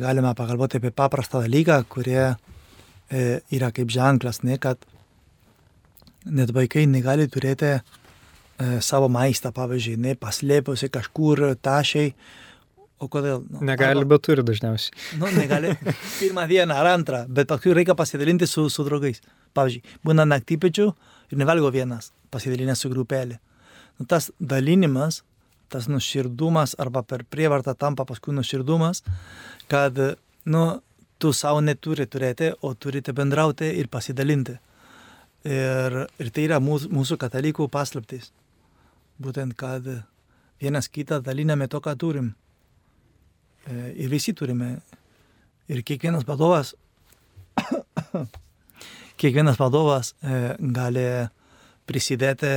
galime 0.04 0.34
pagalvoti 0.36 0.80
apie 0.80 0.92
paprastą 0.96 1.44
dalyką, 1.46 1.82
kurie 1.92 2.34
yra 3.14 3.72
kaip 3.76 3.92
ženklas, 3.94 4.42
ne, 4.44 4.58
kad 4.58 4.80
net 6.26 6.54
vaikai 6.56 6.86
negali 6.88 7.28
turėti 7.32 7.78
savo 8.84 9.10
maistą, 9.12 9.52
pavyzdžiui, 9.56 9.98
ne, 10.00 10.16
paslėpusi 10.20 10.92
kažkur 10.94 11.46
tašiai, 11.64 12.14
O 13.04 13.10
kodėl? 13.12 13.42
Nu, 13.52 13.64
negali, 13.68 14.00
arba, 14.00 14.16
bet 14.16 14.24
turi 14.28 14.46
dažniausiai. 14.48 14.96
Nu, 15.20 15.28
negali 15.36 15.74
pirmą 16.22 16.46
dieną 16.48 16.78
ar 16.80 16.94
antrą, 16.94 17.24
bet 17.28 17.50
paskui 17.52 17.76
reikia 17.76 17.98
pasidalinti 18.00 18.48
su, 18.48 18.70
su 18.72 18.86
draugais. 18.88 19.20
Pavyzdžiui, 19.58 20.00
būna 20.08 20.26
naktypečių 20.30 20.88
ir 21.34 21.42
nevalgo 21.42 21.72
vienas, 21.74 22.12
pasidalinę 22.34 22.78
su 22.80 22.92
grupelė. 22.94 23.40
Nu, 24.00 24.08
tas 24.10 24.32
dalinimas, 24.40 25.22
tas 25.74 25.90
nuširdumas 25.92 26.78
arba 26.82 27.04
per 27.04 27.26
prievartą 27.30 27.76
tampa 27.78 28.06
paskui 28.10 28.36
nuširdumas, 28.38 29.04
kad 29.72 30.00
nu, 30.46 30.64
tu 31.18 31.34
savo 31.36 31.62
neturi 31.64 32.08
turėti, 32.08 32.54
o 32.62 32.74
turite 32.76 33.14
bendrauti 33.16 33.70
ir 33.80 33.90
pasidalinti. 33.92 34.58
Ir, 35.44 36.06
ir 36.24 36.32
tai 36.32 36.48
yra 36.48 36.62
mūsų, 36.64 36.90
mūsų 36.96 37.20
katalikų 37.20 37.68
paslaptis. 37.72 38.32
Būtent, 39.20 39.56
kad 39.60 39.88
vienas 40.64 40.88
kitą 40.88 41.20
daliname 41.24 41.68
to, 41.68 41.82
ką 41.84 41.96
turim. 42.00 42.32
E, 43.68 43.94
ir 43.96 44.12
visi 44.12 44.34
turime. 44.36 44.78
Ir 45.72 45.84
kiekvienas 45.88 46.26
vadovas, 46.28 46.74
kiekvienas 49.22 49.60
vadovas 49.60 50.14
e, 50.20 50.56
gali 50.76 51.06
prisidėti 51.88 52.54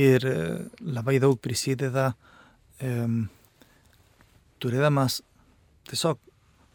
ir 0.00 0.24
e, 0.24 0.36
labai 0.80 1.20
daug 1.22 1.40
prisideda 1.40 2.12
turėdamas 4.60 5.20
tiesiog 5.88 6.18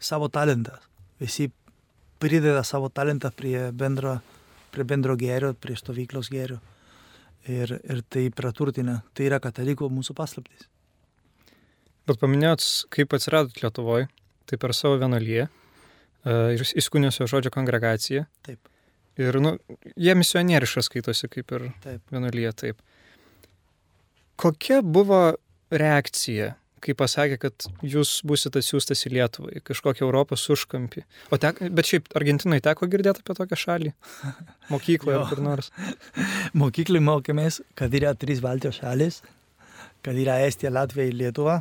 savo 0.00 0.30
talentą. 0.32 0.78
Visi 1.20 1.50
prideda 2.18 2.64
savo 2.64 2.88
talentą 2.88 3.30
prie 3.36 3.68
bendro, 3.76 4.16
prie 4.72 4.86
bendro 4.88 5.14
gėrio, 5.20 5.52
prie 5.54 5.76
stovyklos 5.76 6.32
gėrio. 6.32 6.58
Ir, 7.50 7.76
ir 7.84 8.02
tai 8.08 8.26
praturtina. 8.34 9.02
Tai 9.14 9.28
yra 9.28 9.38
katalikų 9.44 9.90
mūsų 9.92 10.16
paslaptis. 10.16 10.66
Bet 12.08 12.20
paminėjot, 12.22 12.64
kaip 12.94 13.12
atsiradot 13.16 13.60
Lietuvoje, 13.62 14.08
tai 14.48 14.58
per 14.60 14.74
savo 14.74 14.96
vienuolyje, 15.00 15.48
ir 16.26 16.64
įskūnėsio 16.64 17.28
žodžio 17.30 17.52
kongregaciją. 17.54 18.26
Taip. 18.46 18.70
Ir, 19.20 19.36
nu, 19.42 19.56
jie 20.00 20.14
misionieriškas 20.16 20.88
skaitosi 20.88 21.28
kaip 21.32 21.52
ir 21.56 21.68
taip. 21.84 22.00
vienuolyje, 22.12 22.52
taip. 22.64 22.80
Kokia 24.40 24.80
buvo 24.80 25.34
reakcija, 25.70 26.54
kai 26.80 26.94
pasakė, 26.96 27.36
kad 27.42 27.66
jūs 27.84 28.20
busite 28.24 28.62
atsiųstas 28.62 29.04
į 29.04 29.12
Lietuvą, 29.18 29.50
į 29.58 29.62
kažkokią 29.66 30.06
Europos 30.06 30.46
užkampį. 30.52 31.04
O 31.28 31.38
tek, 31.40 31.60
bet 31.68 31.90
šiaip 31.90 32.08
Argentinai 32.16 32.62
teko 32.64 32.88
girdėti 32.88 33.20
apie 33.20 33.36
tokią 33.36 33.58
šalį? 33.64 33.92
Mokykloje 34.72 35.18
ar 35.18 35.28
kur 35.28 35.44
nors? 35.44 35.68
Mokyklai 36.62 37.02
mokėmės, 37.04 37.60
kad 37.76 37.92
yra 37.96 38.14
trys 38.16 38.40
Baltijos 38.44 38.80
šalis, 38.80 39.20
kad 40.06 40.16
yra 40.16 40.40
Estija, 40.46 40.72
Latvija 40.72 41.10
ir 41.10 41.18
Lietuva 41.20 41.60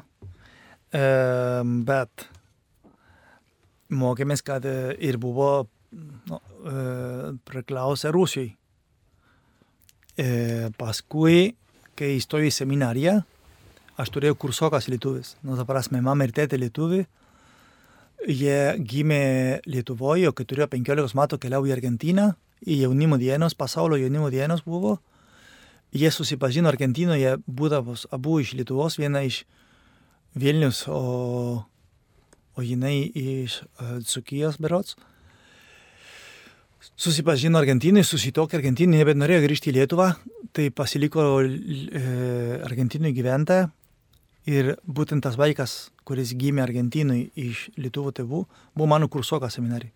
bet 0.91 2.27
mokėmės, 3.89 4.43
kad 4.45 4.65
e, 4.65 4.93
ir 5.05 5.17
buvo 5.21 5.67
nu, 6.29 6.39
e, 6.39 7.33
priklausę 7.49 8.13
Rusijai. 8.13 8.53
E, 10.19 10.27
paskui, 10.77 11.55
kai 11.97 12.15
įstojau 12.17 12.49
į 12.49 12.53
seminariją, 12.53 13.15
aš 13.99 14.11
turėjau 14.15 14.37
kursokas 14.39 14.89
lietuvis. 14.91 15.35
Nu, 15.43 15.57
ta 15.59 15.65
prasme, 15.67 16.01
mama 16.03 16.27
ir 16.27 16.35
tėtė 16.35 16.59
lietuvi. 16.59 17.05
Jie 18.27 18.75
gimė 18.83 19.61
Lietuvoje, 19.63 20.27
kai 20.35 20.43
turėjo 20.43 20.67
15 20.73 21.15
metų 21.15 21.37
keliau 21.39 21.63
į 21.63 21.71
Argentiną, 21.71 22.33
į 22.67 22.81
jaunimo 22.81 23.15
dienos, 23.15 23.55
pasaulio 23.55 23.95
jaunimo 23.95 24.27
dienos 24.33 24.65
buvo. 24.65 24.97
Jie 25.95 26.11
susipažino 26.11 26.67
Argentinoje, 26.67 27.37
būdavos 27.47 28.03
abu 28.11 28.41
iš 28.43 28.51
Lietuvos, 28.59 28.99
viena 28.99 29.23
iš 29.23 29.45
Vilnius, 30.35 30.83
o, 30.87 31.63
o 32.53 32.61
jinai 32.61 33.09
iš 33.09 33.61
Dzukijos 34.03 34.59
berots. 34.61 34.97
Susipažino 36.99 37.59
Argentinai, 37.59 38.05
susitokė 38.07 38.59
Argentinai, 38.59 39.01
nebet 39.01 39.17
norėjo 39.19 39.43
grįžti 39.45 39.71
į 39.71 39.79
Lietuvą, 39.79 40.13
tai 40.55 40.69
pasiliko 40.75 41.25
e, 41.43 42.03
Argentinui 42.63 43.11
gyventi 43.15 43.61
ir 44.49 44.73
būtent 44.87 45.23
tas 45.23 45.35
vaikas, 45.39 45.89
kuris 46.07 46.33
gimė 46.39 46.63
Argentinui 46.63 47.29
iš 47.39 47.67
Lietuvų 47.79 48.13
tėvų, 48.19 48.43
buvo 48.75 48.87
mano 48.89 49.09
kursokas 49.11 49.57
seminarijai. 49.59 49.91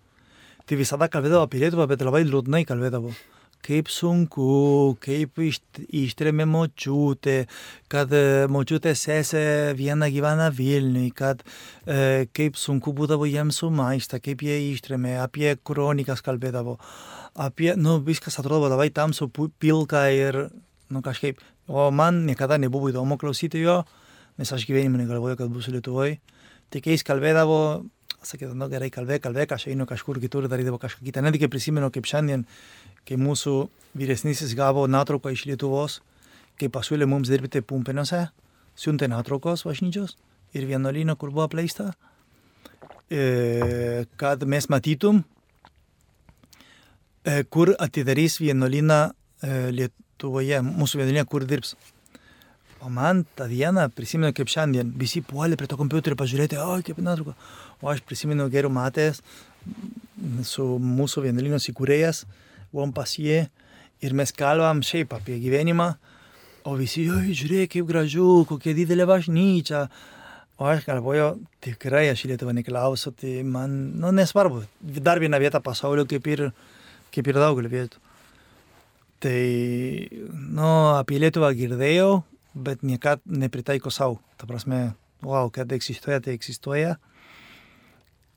Tai 0.68 0.80
visada 0.80 1.10
kalbėdavo 1.12 1.48
apie 1.48 1.60
Lietuvą, 1.64 1.88
bet 1.92 2.04
labai 2.04 2.24
liūdnai 2.28 2.64
kalbėdavo 2.68 3.12
kaip 3.64 3.90
sunku, 3.92 4.46
kaip 5.04 5.40
ištrėmė 5.40 6.46
močiutė, 6.50 7.36
kad 7.92 8.12
e, 8.16 8.46
močiutė 8.52 8.94
sesė 8.98 9.44
viena 9.78 10.10
gyvena 10.12 10.50
Vilniui, 10.54 11.12
kad 11.16 11.44
e, 11.44 12.28
kaip 12.36 12.60
sunku 12.60 12.94
būdavo 12.96 13.28
jiems 13.30 13.62
su 13.64 13.72
maista, 13.74 14.20
kaip 14.24 14.44
jie 14.44 14.60
ištrėmė, 14.74 15.16
apie 15.24 15.56
kronikas 15.64 16.24
kalbėdavo, 16.26 16.78
apie, 17.40 17.74
nu, 17.80 17.98
viskas 18.04 18.40
atrodo 18.42 18.72
labai 18.72 18.90
tamsu, 18.94 19.30
pilka 19.32 20.06
ir, 20.14 20.46
nu, 20.92 21.04
kažkaip, 21.06 21.42
o 21.68 21.90
man 21.96 22.26
niekada 22.28 22.60
nebuvo 22.60 22.92
įdomu 22.92 23.18
klausyti 23.22 23.64
jo, 23.64 23.82
nes 24.40 24.52
aš 24.52 24.68
gyvenime 24.68 25.00
negalvoju, 25.06 25.40
kad 25.40 25.52
būsiu 25.54 25.78
Lietuvoje. 25.78 26.20
kai 26.74 26.98
jis 26.98 27.06
kalbėdavo, 27.06 27.86
sakydavo, 28.28 28.56
nu 28.58 28.70
gerai, 28.72 28.90
kalbėk, 28.94 29.24
kalbėk, 29.26 29.56
aš 29.56 29.68
einu 29.72 29.88
kažkur 29.90 30.20
kitur, 30.24 30.48
darydavo 30.52 30.80
kažką 30.82 31.06
kitą. 31.08 31.24
Netgi 31.26 31.50
prisimenu, 31.52 31.90
kaip 31.94 32.08
šiandien, 32.10 32.46
kai 33.08 33.18
mūsų 33.20 33.56
vyresnysis 34.00 34.56
gavo 34.58 34.86
nuotrauką 34.90 35.34
iš 35.34 35.46
Lietuvos, 35.50 36.00
kai 36.60 36.70
pasiūlė 36.74 37.08
mums 37.10 37.32
dirbti 37.32 37.64
pumpiniuose, 37.66 38.28
siuntė 38.80 39.10
nuotraukos 39.12 39.66
bažnyčios 39.68 40.18
ir 40.54 40.68
vienuolino, 40.70 41.16
kur 41.18 41.34
buvo 41.34 41.48
apleista, 41.48 41.92
e, 43.10 44.06
kad 44.18 44.46
mes 44.50 44.70
matytum, 44.70 45.24
e, 47.24 47.44
kur 47.50 47.74
atidarys 47.80 48.40
vienuoliną 48.42 49.02
e, 49.10 49.58
Lietuvoje, 49.74 50.62
mūsų 50.66 51.02
vienuolinė, 51.02 51.26
kur 51.30 51.46
dirbs. 51.50 51.76
O 52.84 52.90
man 52.92 53.24
tą 53.38 53.48
dieną, 53.48 53.88
prisimenu 53.96 54.34
kaip 54.36 54.50
šiandien, 54.52 54.90
visi 55.00 55.22
puolė 55.24 55.56
prie 55.56 55.70
to 55.72 55.78
kompiuterio 55.80 56.18
pažiūrėti, 56.20 56.58
o 56.60 56.82
kaip 56.84 56.98
nuotrauka. 57.00 57.38
O 57.84 57.92
aš 57.92 58.00
prisimenu 58.08 58.48
geriau 58.48 58.72
matęs 58.72 59.20
su 60.48 60.64
mūsų 60.80 61.26
vienuolinos 61.26 61.68
įkūrėjas, 61.68 62.24
buvom 62.72 62.94
pas 62.96 63.12
jį 63.20 63.44
ir 64.04 64.16
mes 64.16 64.32
kalbam 64.36 64.80
šiaip 64.86 65.12
apie 65.16 65.36
gyvenimą, 65.44 65.90
o 66.64 66.76
visi, 66.80 67.06
oi, 67.12 67.36
žiūrėk, 67.36 67.74
kaip 67.76 67.88
gražu, 67.90 68.28
kokia 68.48 68.76
didelė 68.78 69.08
bažnyčia. 69.10 69.88
O 70.62 70.68
aš 70.70 70.86
galvoju, 70.86 71.34
tikrai 71.66 72.06
aš 72.12 72.24
į 72.24 72.34
Lietuvą 72.34 72.54
neklausiu, 72.56 73.12
tai 73.20 73.42
man, 73.44 73.74
nu, 74.00 74.14
nesvarbu. 74.16 74.64
Dar 75.04 75.20
viena 75.20 75.40
vieta 75.42 75.60
pasaulio 75.64 76.06
kaip 76.08 76.28
ir, 76.30 76.46
kaip 77.12 77.28
ir 77.28 77.40
daugelį 77.42 77.72
vietų. 77.74 78.04
Tai, 79.24 79.40
nu, 80.32 80.70
apie 80.94 81.20
Lietuvą 81.20 81.52
girdėjau, 81.58 82.22
bet 82.54 82.84
niekad 82.86 83.24
nepritaiko 83.28 83.92
savo. 83.92 84.22
Ta 84.40 84.48
prasme, 84.48 84.94
wow, 85.26 85.50
kad 85.52 85.72
egzistuoja, 85.74 86.22
tai 86.24 86.38
egzistuoja. 86.38 86.96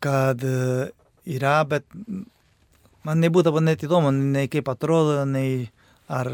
Kad 0.05 0.43
e, 0.45 0.91
yra, 1.37 1.61
bet 1.69 1.87
man 3.07 3.23
nebūdavo 3.23 3.63
net 3.65 3.85
įdomu, 3.87 4.13
nei 4.15 4.51
kaip 4.53 4.69
atrodo, 4.73 5.23
nei 5.29 5.67
ar, 6.13 6.31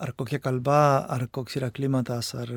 ar 0.00 0.14
kokia 0.18 0.42
kalba, 0.42 1.06
ar 1.08 1.26
koks 1.32 1.58
yra 1.60 1.70
klimatas, 1.74 2.34
ar 2.38 2.52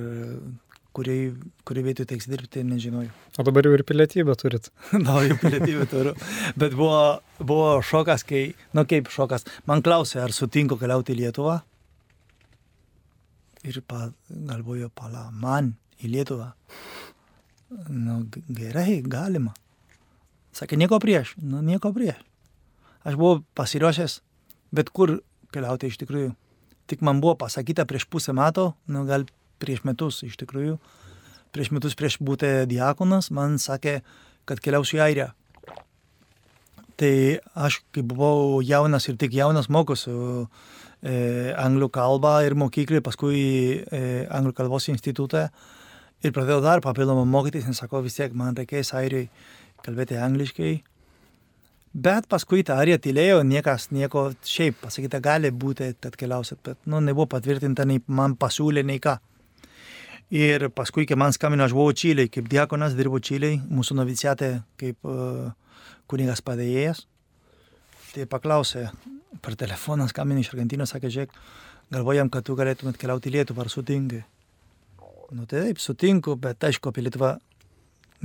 kuriai, 0.94 1.34
kuriai 1.66 1.88
vietoj 1.88 2.08
teks 2.10 2.30
dirbti, 2.30 2.64
nežinojau. 2.68 3.12
O 3.40 3.46
dabar 3.48 3.66
jau 3.66 3.74
ir 3.78 3.84
pilietybę 3.88 4.36
turit. 4.40 4.70
Na, 5.06 5.20
jau 5.26 5.38
pilietybę 5.42 5.88
turiu. 5.90 6.16
Bet 6.60 6.76
buvo, 6.78 7.20
buvo 7.42 7.70
šokas, 7.86 8.26
kai, 8.30 8.46
nu 8.78 8.86
kaip 8.90 9.10
šokas, 9.14 9.48
man 9.70 9.84
klausė, 9.86 10.22
ar 10.24 10.36
sutinku 10.36 10.78
keliauti 10.82 11.16
į 11.16 11.24
Lietuvą 11.24 11.62
ir 13.64 13.80
pa, 13.88 14.10
galvoju, 14.30 14.92
pala, 14.96 15.30
man 15.32 15.74
į 16.04 16.12
Lietuvą. 16.14 16.52
Nu, 17.90 18.20
gerai, 18.50 19.02
galima. 19.06 19.54
Sakė, 20.54 20.78
nieko 20.78 21.00
prieš, 21.02 21.34
nu, 21.42 21.64
nieko 21.66 21.94
prieš. 21.96 22.20
Aš 23.04 23.18
buvau 23.20 23.42
pasiruošęs 23.58 24.22
bet 24.74 24.90
kur 24.90 25.20
keliauti 25.54 25.92
iš 25.92 26.00
tikrųjų. 26.02 26.34
Tik 26.90 27.04
man 27.06 27.22
buvo 27.24 27.38
pasakyta 27.46 27.86
prieš 27.88 28.08
pusę 28.12 28.34
metų, 28.36 28.72
nu, 28.92 29.06
gal 29.08 29.28
prieš 29.62 29.84
metus 29.88 30.24
iš 30.26 30.36
tikrųjų. 30.42 30.80
Prieš 31.54 31.70
metus 31.76 31.96
prieš 31.98 32.18
būti 32.24 32.66
diakonas, 32.70 33.30
man 33.32 33.60
sakė, 33.62 34.00
kad 34.50 34.62
keliausiu 34.64 34.98
į 34.98 35.04
Airiją. 35.06 35.30
Tai 36.98 37.14
aš, 37.68 37.80
kai 37.94 38.04
buvau 38.06 38.62
jaunas 38.66 39.08
ir 39.10 39.18
tik 39.22 39.36
jaunas, 39.38 39.70
mokosiu 39.70 40.18
e, 40.42 41.54
anglų 41.58 41.90
kalbą 41.94 42.36
ir 42.46 42.58
mokyklai, 42.58 43.02
paskui 43.06 43.44
e, 43.86 44.02
anglų 44.34 44.54
kalbos 44.58 44.90
institutą. 44.94 45.48
Ir 46.24 46.32
pradėjau 46.32 46.62
dar 46.64 46.80
papildomą 46.84 47.26
mokytis, 47.28 47.68
nes 47.68 47.80
sakau, 47.84 48.00
vis 48.04 48.16
tiek 48.16 48.32
man 48.38 48.56
reikės 48.56 48.94
airiai 48.96 49.28
kalbėti 49.84 50.16
angliškai. 50.16 50.74
Bet 51.94 52.26
paskui 52.32 52.64
tą 52.66 52.78
airiją 52.80 52.98
tylėjo, 53.04 53.42
niekas 53.46 53.90
nieko 53.94 54.30
šiaip 54.48 54.80
pasakyta 54.82 55.20
gali 55.22 55.52
būti, 55.52 55.92
kad 56.02 56.16
keliausit, 56.18 56.58
bet 56.66 56.80
nu, 56.90 57.04
nebuvo 57.04 57.28
patvirtinta, 57.36 57.86
nei 57.86 58.02
man 58.08 58.34
pasiūlė, 58.40 58.82
nei 58.88 59.04
ką. 59.04 59.18
Ir 60.34 60.72
paskui, 60.74 61.06
kai 61.06 61.20
man 61.20 61.36
skambino, 61.36 61.68
aš 61.68 61.76
buvau 61.78 61.94
Čiliai, 61.94 62.32
kaip 62.34 62.48
diakonas, 62.50 62.96
dirbau 62.98 63.20
Čiliai, 63.22 63.60
mūsų 63.70 64.00
noviciate 64.00 64.50
kaip 64.82 65.06
uh, 65.06 65.52
kunigas 66.10 66.42
padėjėjas. 66.42 67.04
Tai 68.16 68.26
paklausė, 68.32 68.88
per 69.46 69.60
telefoną 69.60 70.08
skambinė 70.10 70.42
iš 70.42 70.54
Argentinos, 70.56 70.96
sakė, 70.96 71.12
žiūrėk, 71.14 71.38
galvojam, 71.94 72.34
kad 72.34 72.48
tu 72.48 72.58
galėtumėt 72.58 72.98
keliauti 72.98 73.30
į 73.30 73.36
Lietuvą, 73.38 73.68
ar 73.68 73.70
sutinki? 73.74 74.24
Nu 75.32 75.46
tai 75.46 75.68
taip, 75.68 75.80
sutinku, 75.80 76.36
bet 76.36 76.64
aišku, 76.64 76.92
apie 76.92 77.04
Lietuvą 77.06 77.38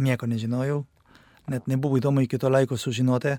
nieko 0.02 0.26
nežinojau, 0.26 0.82
net 1.48 1.68
nebuvo 1.70 1.98
įdomu 2.00 2.24
iki 2.24 2.38
to 2.38 2.50
laiko 2.50 2.76
sužinoti. 2.76 3.36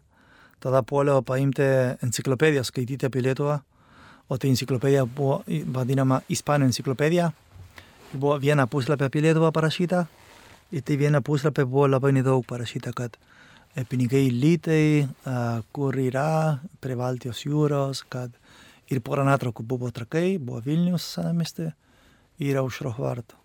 Tada 0.60 0.82
puoliau 0.84 1.22
paimti 1.24 1.66
enciklopediją, 2.04 2.64
skaityti 2.68 3.08
apie 3.08 3.22
Lietuvą, 3.24 3.60
o 4.30 4.38
tai 4.38 4.52
enciklopedija 4.52 5.06
buvo 5.06 5.42
vadinama 5.76 6.22
Ispanų 6.30 6.68
enciklopedija. 6.70 7.30
Buvo 8.14 8.38
viena 8.42 8.66
puslapė 8.68 9.08
apie 9.08 9.24
Lietuvą 9.24 9.52
parašyta 9.56 10.06
ir 10.76 10.84
tai 10.86 10.98
viena 11.00 11.22
puslapė 11.26 11.64
buvo 11.66 11.88
labai 11.88 12.12
nedaug 12.18 12.44
parašyta, 12.50 12.94
kad 12.98 13.16
pinigai 13.90 14.28
litai, 14.34 15.08
kur 15.72 15.96
yra 15.96 16.60
prie 16.82 16.98
Baltijos 17.00 17.46
jūros, 17.46 18.04
kad 18.10 18.34
ir 18.90 19.00
porą 19.06 19.24
nuotraukų 19.30 19.64
buvo 19.64 19.92
trakai, 19.96 20.40
buvo 20.42 20.60
Vilnius 20.66 21.06
senamesti 21.16 21.70
ir 22.44 22.60
aušro 22.60 22.96
vartų. 22.98 23.39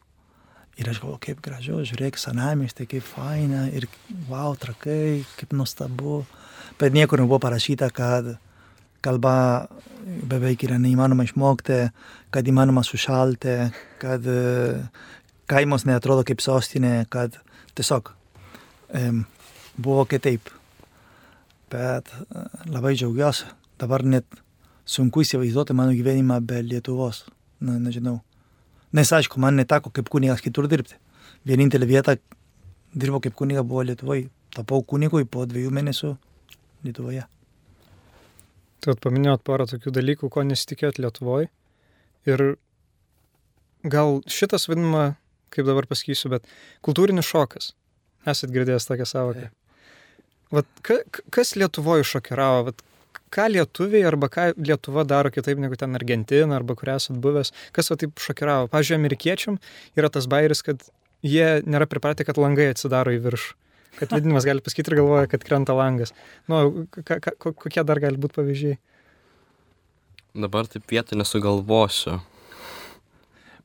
Ir 0.80 0.88
aš 0.90 0.98
galvoju, 1.02 1.20
kaip 1.22 1.42
gražu, 1.44 1.78
žiūrėk, 1.86 2.18
senamesti, 2.18 2.86
kaip 2.90 3.04
faina 3.06 3.68
ir 3.70 3.86
wow, 4.26 4.56
trakai, 4.58 5.22
kaip 5.38 5.54
nuostabu. 5.54 6.24
Bet 6.80 6.96
niekur 6.96 7.22
nebuvo 7.22 7.38
parašyta, 7.42 7.92
kad 7.94 8.32
kalba 9.04 9.36
beveik 10.04 10.64
yra 10.66 10.80
neįmanoma 10.82 11.26
išmokti, 11.28 11.78
kad 12.34 12.50
įmanoma 12.50 12.82
sušalti, 12.86 13.54
kad 14.02 14.26
kaimas 15.50 15.86
neatrodo 15.86 16.24
kaip 16.26 16.42
sostinė, 16.42 17.04
kad 17.12 17.38
tiesiog 17.78 18.10
um, 18.98 19.24
buvo 19.76 20.04
kitaip. 20.10 20.50
Bet 21.72 22.10
e, 22.14 22.44
labai 22.70 22.94
džiaugiuosi. 22.94 23.48
Dabar 23.80 24.04
net 24.06 24.26
sunku 24.86 25.24
įsivaizduoti 25.24 25.74
mano 25.76 25.94
gyvenimą 25.96 26.38
be 26.46 26.62
Lietuvos. 26.62 27.24
Na, 27.64 27.78
nežinau. 27.82 28.20
Nes 28.94 29.10
aišku, 29.10 29.40
man 29.42 29.58
neteko 29.58 29.90
kaip 29.94 30.08
kunigas 30.12 30.42
kitur 30.44 30.68
dirbti. 30.70 30.96
Vienintelė 31.48 31.88
vieta 31.90 32.14
dirbau 32.94 33.20
kaip 33.22 33.34
kuniga 33.34 33.64
buvo 33.66 33.82
Lietuvoje. 33.82 34.28
Tapau 34.54 34.84
kunigui 34.86 35.26
po 35.26 35.46
dviejų 35.50 35.72
mėnesių 35.74 36.12
Lietuvoje. 36.86 37.24
Tu 38.84 38.94
paminėjot 39.00 39.42
porą 39.42 39.66
tokių 39.66 39.94
dalykų, 39.96 40.30
ko 40.30 40.44
nesitikėt 40.46 41.00
Lietuvoje. 41.02 41.48
Ir 42.28 42.44
gal 43.82 44.20
šitas 44.30 44.68
vadinama, 44.70 45.16
kaip 45.50 45.66
dabar 45.66 45.88
pasakysiu, 45.90 46.30
bet 46.36 46.46
kultūrinis 46.84 47.26
šokas. 47.26 47.72
Esat 48.30 48.52
girdėjęs 48.54 48.86
tokią 48.88 49.06
savoką. 49.08 49.50
Vat, 50.54 50.68
ka, 50.86 51.00
kas 51.34 51.56
Lietuvoje 51.58 52.06
šokiravo? 52.06 52.68
Vat, 52.70 52.84
ką 53.32 53.48
lietuviai 53.52 54.04
arba 54.08 54.28
ką 54.32 54.50
Lietuva 54.58 55.04
daro 55.08 55.30
kitaip 55.32 55.60
negu 55.62 55.78
ten 55.80 55.96
Argentina 55.96 56.58
arba 56.58 56.76
kur 56.78 56.92
esat 56.94 57.18
buvęs? 57.22 57.52
Kas 57.74 57.90
va 57.92 57.98
taip 58.00 58.20
šokiravo? 58.20 58.68
Pavyzdžiui, 58.72 58.98
amerikiečiam 59.00 59.58
yra 59.98 60.10
tas 60.12 60.28
bairis, 60.30 60.62
kad 60.66 60.82
jie 61.24 61.62
nėra 61.64 61.88
pripratę, 61.90 62.26
kad 62.26 62.40
langai 62.40 62.70
atsidaro 62.72 63.14
į 63.14 63.22
viršų. 63.24 63.54
Kad 63.94 64.10
vidinimas 64.10 64.46
gali 64.46 64.62
pasakyti 64.64 64.90
ir 64.90 64.98
galvoja, 64.98 65.28
kad 65.30 65.44
krenta 65.46 65.74
langas. 65.76 66.10
Nu, 66.50 66.86
ka, 66.90 67.20
ka, 67.22 67.34
kokie 67.38 67.84
dar 67.86 68.00
gali 68.02 68.18
būti 68.18 68.40
pavyzdžiai? 68.40 68.78
Dabar 70.34 70.66
taip 70.66 70.90
vietą 70.90 71.14
nesugalvosiu. 71.14 72.18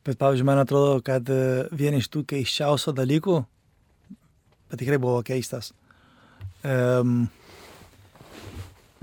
Bet, 0.06 0.20
pavyzdžiui, 0.22 0.46
man 0.46 0.62
atrodo, 0.62 1.00
kad 1.06 1.28
e, 1.34 1.66
vieni 1.76 2.00
iš 2.02 2.12
tų 2.14 2.22
keiščiausių 2.30 2.94
dalykų, 2.98 3.40
bet 4.70 4.80
tikrai 4.82 5.00
buvo 5.02 5.20
keistas, 5.26 5.74
um, 6.62 7.26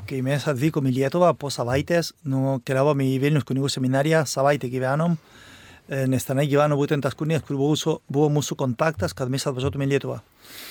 kai 0.08 0.22
mes 0.24 0.46
atvykom 0.48 0.86
į 0.90 0.94
Lietuvą 1.00 1.32
po 1.38 1.50
savaitės, 1.52 2.12
nu, 2.30 2.58
keliavom 2.66 3.02
į 3.04 3.10
Vilnius 3.22 3.46
kunigų 3.48 3.70
seminariją, 3.72 4.24
savaitę 4.30 4.70
gyvenom, 4.72 5.16
nes 6.10 6.26
tenai 6.26 6.46
gyveno 6.50 6.78
būtent 6.78 7.04
tas 7.06 7.14
kunigas, 7.18 7.44
kur 7.46 7.58
buvo, 7.58 7.72
mūsų, 7.74 7.96
buvo 8.10 8.30
mūsų 8.38 8.58
kontaktas, 8.58 9.14
kad 9.16 9.30
mes 9.32 9.46
atvažiuotume 9.46 9.86
į 9.86 9.92
Lietuvą. 9.94 10.20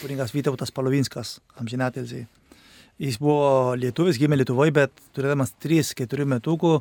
Kunigas 0.01 0.33
Vytautas 0.35 0.73
Palovinskas, 0.75 1.39
amžinatelsiai. 1.61 2.25
Jis 2.99 3.19
buvo 3.19 3.75
lietuvis, 3.75 4.19
gimė 4.19 4.39
Lietuvoje, 4.39 4.71
bet 4.75 5.03
turėdamas 5.15 5.51
3-4 5.63 6.27
metukų 6.31 6.77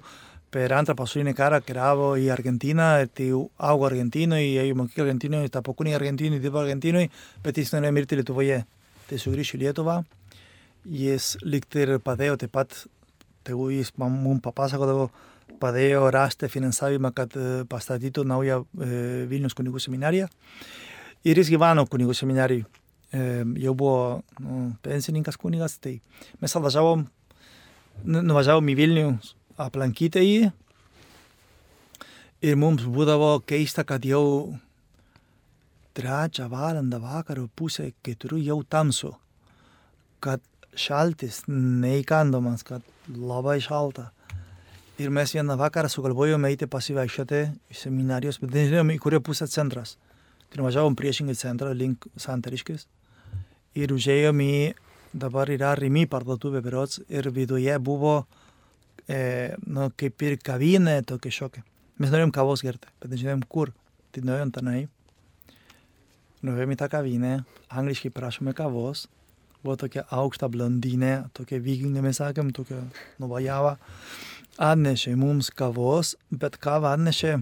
per 0.55 0.71
antrą 0.77 0.95
pasaulinį 0.99 1.33
karą 1.35 1.59
keliavo 1.67 2.13
į 2.23 2.29
Argentiną, 2.31 2.93
tai 3.11 3.33
augo 3.35 3.89
Argentinoje, 3.89 4.53
ėjo 4.53 4.69
į 4.71 4.77
mokyklą 4.79 5.09
Argentinoje, 5.09 5.51
tapo 5.51 5.75
kunigas 5.75 5.99
Argentinoje, 5.99 6.43
dirbo 6.45 6.63
Argentinoje, 6.63 7.11
bet 7.43 7.59
jis 7.59 7.75
norėjo 7.75 7.97
mirti 7.97 8.21
Lietuvoje 8.21 8.61
tai 9.09 9.19
sugrįšiu 9.19 9.59
į 9.59 9.65
Lietuvą. 9.65 9.97
Jis 10.85 11.35
likti 11.43 11.85
ir 11.85 11.97
padėjo 12.05 12.37
taip 12.43 12.53
pat, 12.53 12.75
tegu 13.47 13.71
jis 13.73 13.93
mums 14.01 14.43
papasakodavo, 14.45 15.09
padėjo 15.61 16.11
rasti 16.13 16.49
finansavimą, 16.51 17.13
kad 17.17 17.37
pastatytų 17.71 18.25
naują 18.29 18.65
Vilnius 19.31 19.57
kunigų 19.57 19.81
seminariją. 19.81 20.29
Ir 21.25 21.41
jis 21.41 21.49
gyveno 21.53 21.87
kunigų 21.89 22.17
seminarijai. 22.17 22.67
E, 23.15 23.45
jau 23.63 23.73
buvo 23.79 24.25
nu, 24.43 24.75
pensininkas 24.83 25.39
kunigas, 25.39 25.79
tai 25.79 26.01
mes 26.43 26.53
atvažiavom, 26.59 27.05
nu, 28.05 28.23
nuvažiavom 28.27 28.69
į 28.73 28.75
Vilnių 28.81 29.07
aplankyti 29.63 30.25
jį. 30.25 30.51
Ir 32.45 32.59
mums 32.61 32.85
būdavo 32.85 33.39
keista, 33.47 33.87
kad 33.89 34.05
jau 34.05 34.59
trečią 35.95 36.49
valandą 36.51 36.99
vakaro 37.01 37.47
pusę 37.57 37.93
keturių 38.05 38.43
jau 38.43 38.59
tamsu. 38.67 39.15
Kad 40.21 40.43
šaltis 40.81 41.43
neįkandomas, 41.49 42.65
kad 42.67 42.83
labai 43.09 43.61
šalta. 43.65 44.11
Ir 44.99 45.11
mes 45.11 45.33
vieną 45.35 45.57
vakarą 45.59 45.89
sugalvojome 45.91 46.53
eiti 46.53 46.69
pasivaikščioti 46.71 47.41
į 47.75 47.77
seminarijos, 47.79 48.39
bet 48.43 48.55
nežinom, 48.55 48.93
į 48.95 49.01
kurią 49.03 49.19
pusę 49.27 49.49
centras. 49.51 49.97
Tai 50.55 50.63
važiavom 50.63 50.95
priešingai 50.95 51.35
centrą 51.35 51.73
link 51.75 52.07
Santariškis. 52.21 52.87
Ir 53.75 53.91
užėjom 53.91 54.39
į, 54.45 54.57
dabar 55.11 55.51
yra 55.51 55.73
Rimi 55.75 56.07
parduotuvė 56.07 56.63
berots, 56.63 57.01
ir 57.11 57.27
viduje 57.35 57.75
buvo, 57.83 58.21
e, 59.11 59.57
nu, 59.67 59.89
kaip 59.99 60.23
ir 60.23 60.39
kavinė 60.39 61.01
tokia 61.11 61.35
šokia. 61.41 61.65
Mes 61.99 62.15
norėjom 62.15 62.31
kavos 62.35 62.63
gerti, 62.63 62.91
bet 63.03 63.11
nežinom 63.11 63.43
kur. 63.51 63.75
Tai 64.15 64.23
nuėjom 64.23 64.55
tenai. 64.55 64.85
Nuėjom 66.47 66.71
į 66.75 66.79
tą 66.79 66.87
kavinę, 66.93 67.35
angliškai 67.75 68.15
prašome 68.15 68.55
kavos. 68.55 69.09
Buvo 69.65 69.79
tokia 69.81 70.05
aukšta 70.13 70.51
blondinė, 70.53 71.31
tokia 71.33 71.59
vikingė, 71.65 72.03
mes 72.05 72.21
sakėm, 72.21 72.53
tokia 72.53 72.83
nuvajava 73.23 73.79
atnešė 74.61 75.15
mums 75.19 75.51
kavos, 75.51 76.15
bet 76.31 76.59
kavą 76.63 76.93
atnešė, 76.95 77.39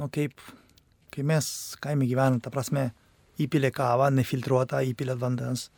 nu 0.00 0.08
kaip, 0.12 0.36
kai 1.14 1.24
mes 1.24 1.46
kaime 1.80 2.08
gyvenam, 2.08 2.40
ta 2.44 2.52
prasme, 2.52 2.90
įpilė 3.40 3.70
kavą, 3.74 4.10
nefiltruotą, 4.14 4.82
įpilė 4.90 5.16
vandens 5.18 5.70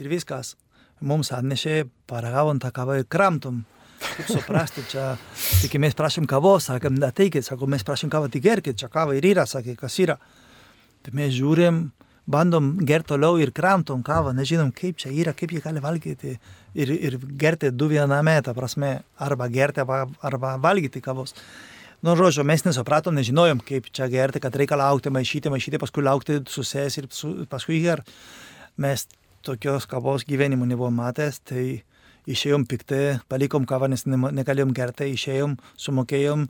ir 0.00 0.08
viskas. 0.10 0.54
Mums 1.00 1.30
atnešė, 1.34 1.84
paragavom 2.10 2.58
tą 2.58 2.72
kavą 2.74 2.98
ir 2.98 3.06
kramtom. 3.06 3.62
Kaip 3.98 4.30
suprasti, 4.30 4.82
čia, 4.90 5.12
tik 5.62 5.76
mes 5.82 5.94
prašym 5.98 6.26
kavos, 6.30 6.68
sakėm, 6.70 6.98
ateikit, 7.06 7.46
sako, 7.46 7.66
mes 7.70 7.84
prašym 7.86 8.10
kavą, 8.10 8.30
tik 8.30 8.44
gerkit, 8.44 8.78
čia 8.78 8.88
kava 8.90 9.14
ir 9.18 9.26
yra, 9.26 9.46
sakė, 9.46 9.74
kas 9.78 9.98
yra. 10.02 10.18
Tai 11.02 11.14
mes 11.18 11.32
žiūrim, 11.34 11.84
bandom 12.28 12.74
gerti 12.84 13.14
toliau 13.14 13.38
ir 13.40 13.52
kramtom 13.56 14.02
kavą, 14.04 14.34
nežinom, 14.36 14.70
kaip 14.76 14.98
čia 15.00 15.10
yra, 15.14 15.32
kaip 15.36 15.52
jie 15.54 15.62
gali 15.64 15.80
valgyti 15.80 16.34
ir, 16.74 16.92
ir 16.92 17.16
gerti 17.40 17.70
du 17.72 17.88
viename, 17.88 18.36
ta 18.44 18.54
prasme, 18.56 18.98
arba 19.16 19.48
gerti, 19.52 19.82
arba, 19.84 20.04
arba 20.20 20.56
valgyti 20.62 21.02
kavos. 21.04 21.34
Nu, 22.04 22.14
žodžiu, 22.14 22.44
mes 22.46 22.62
nesupratom, 22.62 23.16
nežinojom, 23.18 23.62
kaip 23.66 23.88
čia 23.90 24.06
gerti, 24.12 24.42
kad 24.44 24.54
reikia 24.54 24.76
laukti, 24.78 25.10
maišyti, 25.10 25.50
maišyti, 25.50 25.80
paskui 25.82 26.04
laukti 26.06 26.38
susės 26.46 27.00
ir 27.00 27.08
su, 27.10 27.32
paskui 27.50 27.80
ger. 27.82 28.04
Mes 28.78 29.08
tokios 29.42 29.88
kavos 29.90 30.26
gyvenimo 30.28 30.68
nebuvom 30.68 30.94
matęs, 31.00 31.40
tai 31.48 31.64
išėjom 32.28 32.64
piktai, 32.68 33.18
palikom 33.30 33.66
kavą, 33.68 33.88
nes 33.90 34.04
ne, 34.08 34.18
negalėjom 34.38 34.74
gerti, 34.76 35.08
išėjom, 35.14 35.56
sumokėjom, 35.80 36.44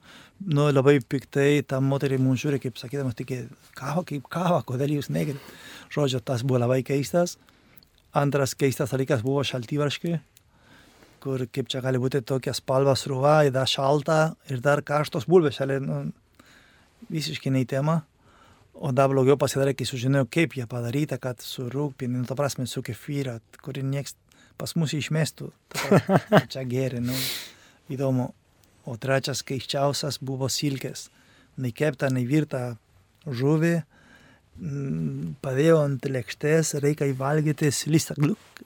nu, 0.50 0.66
labai 0.72 0.98
piktai, 1.00 1.62
tam 1.68 1.86
moteriai 1.92 2.20
mums 2.22 2.42
žiūri, 2.42 2.60
kaip 2.62 2.80
sakydamas, 2.80 3.16
tik 3.18 3.34
kava, 3.78 4.02
kaip 4.08 4.26
kava, 4.32 4.62
kodėl 4.66 4.96
jūs 4.98 5.10
negerit. 5.14 5.54
Žodžiu, 5.94 6.20
tas 6.24 6.44
buvo 6.46 6.60
labai 6.64 6.82
keistas. 6.86 7.36
Antras 8.16 8.56
keistas 8.58 8.92
dalykas 8.94 9.22
buvo 9.22 9.44
šaltyvarškiai, 9.46 10.18
kur 11.22 11.46
kaip 11.52 11.70
čia 11.70 11.82
gali 11.84 12.00
būti 12.02 12.24
tokia 12.26 12.54
spalva 12.56 12.96
sruva, 12.98 13.40
ir 13.46 13.54
dar 13.54 13.70
šalta, 13.70 14.20
ir 14.50 14.62
dar 14.64 14.82
karštos 14.86 15.28
bulvės, 15.30 15.60
šalia, 15.60 15.78
nu, 15.84 16.04
visiškai 17.12 17.54
nei 17.54 17.68
tema. 17.68 18.00
O 18.78 18.92
dar 18.94 19.10
blogiau 19.10 19.34
pasidarė, 19.38 19.72
kai 19.74 19.86
sužinojau, 19.88 20.28
kaip 20.30 20.54
jie 20.54 20.64
padaryta, 20.70 21.18
kad 21.18 21.42
su 21.42 21.66
rūpinė, 21.70 22.20
nu, 22.20 22.26
ta 22.28 22.36
prasme, 22.38 22.66
su 22.70 22.82
kefyra, 22.86 23.40
kuri 23.62 23.82
nieks 23.82 24.14
pas 24.58 24.74
mus 24.78 24.94
išmestų. 24.96 25.50
Čia 26.52 26.64
geri, 26.68 27.02
nu, 27.04 27.16
įdomu. 27.92 28.32
O 28.88 28.96
trečias 28.96 29.42
keiščiausias 29.44 30.20
buvo 30.24 30.48
silkės. 30.48 31.08
Nei 31.60 31.74
kepta, 31.76 32.08
nei 32.12 32.24
virta 32.28 32.78
žuvį, 33.26 33.74
padėjau 35.44 35.78
ant 35.82 36.06
lėkštės, 36.08 36.74
reikia 36.82 37.10
įvalgyti 37.12 37.70
slistą, 37.74 38.16
gluk, 38.18 38.62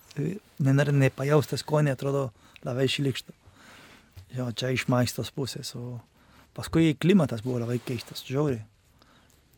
nenori 0.62 0.94
nepajausti 0.96 1.58
skonį, 1.60 1.96
atrodo 1.96 2.28
labai 2.64 2.86
šlikštų. 2.92 3.34
Jo, 4.38 4.48
čia 4.56 4.72
iš 4.72 4.86
maistos 4.92 5.32
pusės, 5.34 5.74
o 5.76 5.98
paskui 6.56 6.94
klimatas 6.96 7.42
buvo 7.44 7.60
labai 7.60 7.80
keistas, 7.84 8.24
žiauriai. 8.28 8.62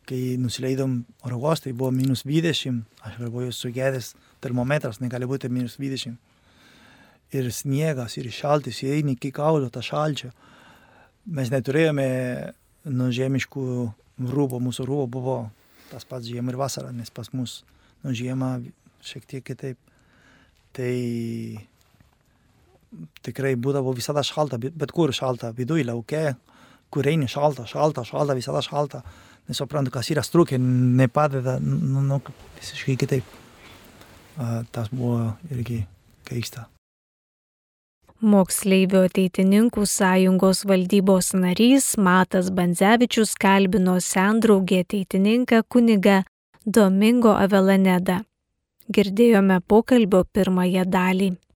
Kai 0.05 0.35
nusileidom 0.37 0.99
oro 1.25 1.39
uostai, 1.41 1.73
buvo 1.73 1.89
minus 1.91 2.25
20, 2.27 2.83
aš 3.01 3.17
galvoju, 3.23 3.53
sugedęs 3.55 4.13
termometras 4.43 5.01
negali 5.01 5.25
būti 5.25 5.49
minus 5.49 5.79
20. 5.81 6.13
Ir 7.35 7.49
sniegas, 7.51 8.17
ir 8.21 8.29
šaltis, 8.31 8.83
įeini 8.85 9.15
iki 9.15 9.31
kaulio 9.33 9.71
tą 9.73 9.81
šalčio. 9.83 10.29
Mes 11.25 11.49
neturėjome 11.49 12.07
nu, 12.93 13.09
žemiškų 13.09 13.65
rūbų, 14.35 14.61
mūsų 14.61 14.85
rūbų 14.85 15.07
buvo 15.17 15.37
tas 15.89 16.05
pats 16.05 16.29
žiemą 16.29 16.53
ir 16.53 16.59
vasarą, 16.59 16.91
nes 16.93 17.09
pas 17.13 17.31
mus 17.33 17.63
nu, 18.03 18.13
žiemą 18.13 18.59
šiek 19.05 19.25
tiek 19.29 19.45
kitaip. 19.45 19.79
Tai 20.75 20.93
tikrai 23.25 23.55
būdavo 23.59 23.93
visada 23.95 24.23
šalta, 24.25 24.59
bet 24.59 24.91
kur 24.95 25.13
šalta, 25.15 25.51
viduje, 25.55 25.85
laukia, 25.87 26.35
kur 26.93 27.07
eini 27.07 27.27
šalta, 27.31 27.65
šalta, 27.67 28.05
šalta, 28.07 28.35
visada 28.37 28.61
šalta. 28.63 29.01
Nesuprantu, 29.45 29.91
kas 29.93 30.09
yra 30.09 30.23
strukė, 30.25 30.57
nepadeda, 30.59 31.59
nu, 31.61 32.01
nu, 32.01 32.21
visiškai 32.59 32.95
kitaip. 32.97 33.35
Tas 34.73 34.89
buvo 34.91 35.35
irgi 35.53 35.83
keista. 36.27 36.65
Moksleivių 38.25 39.03
ateitininkų 39.05 39.83
sąjungos 39.85 40.63
valdybos 40.65 41.33
narys 41.37 41.91
Matas 41.99 42.49
Bandzevičius 42.49 43.35
kalbino 43.37 43.97
sendraugį 44.01 44.79
ateitininką 44.85 45.61
kunigą 45.69 46.21
Domingo 46.65 47.35
Avelanedą. 47.37 48.21
Girdėjome 48.89 49.59
pokalbio 49.67 50.23
pirmąją 50.33 50.87
dalį. 50.89 51.35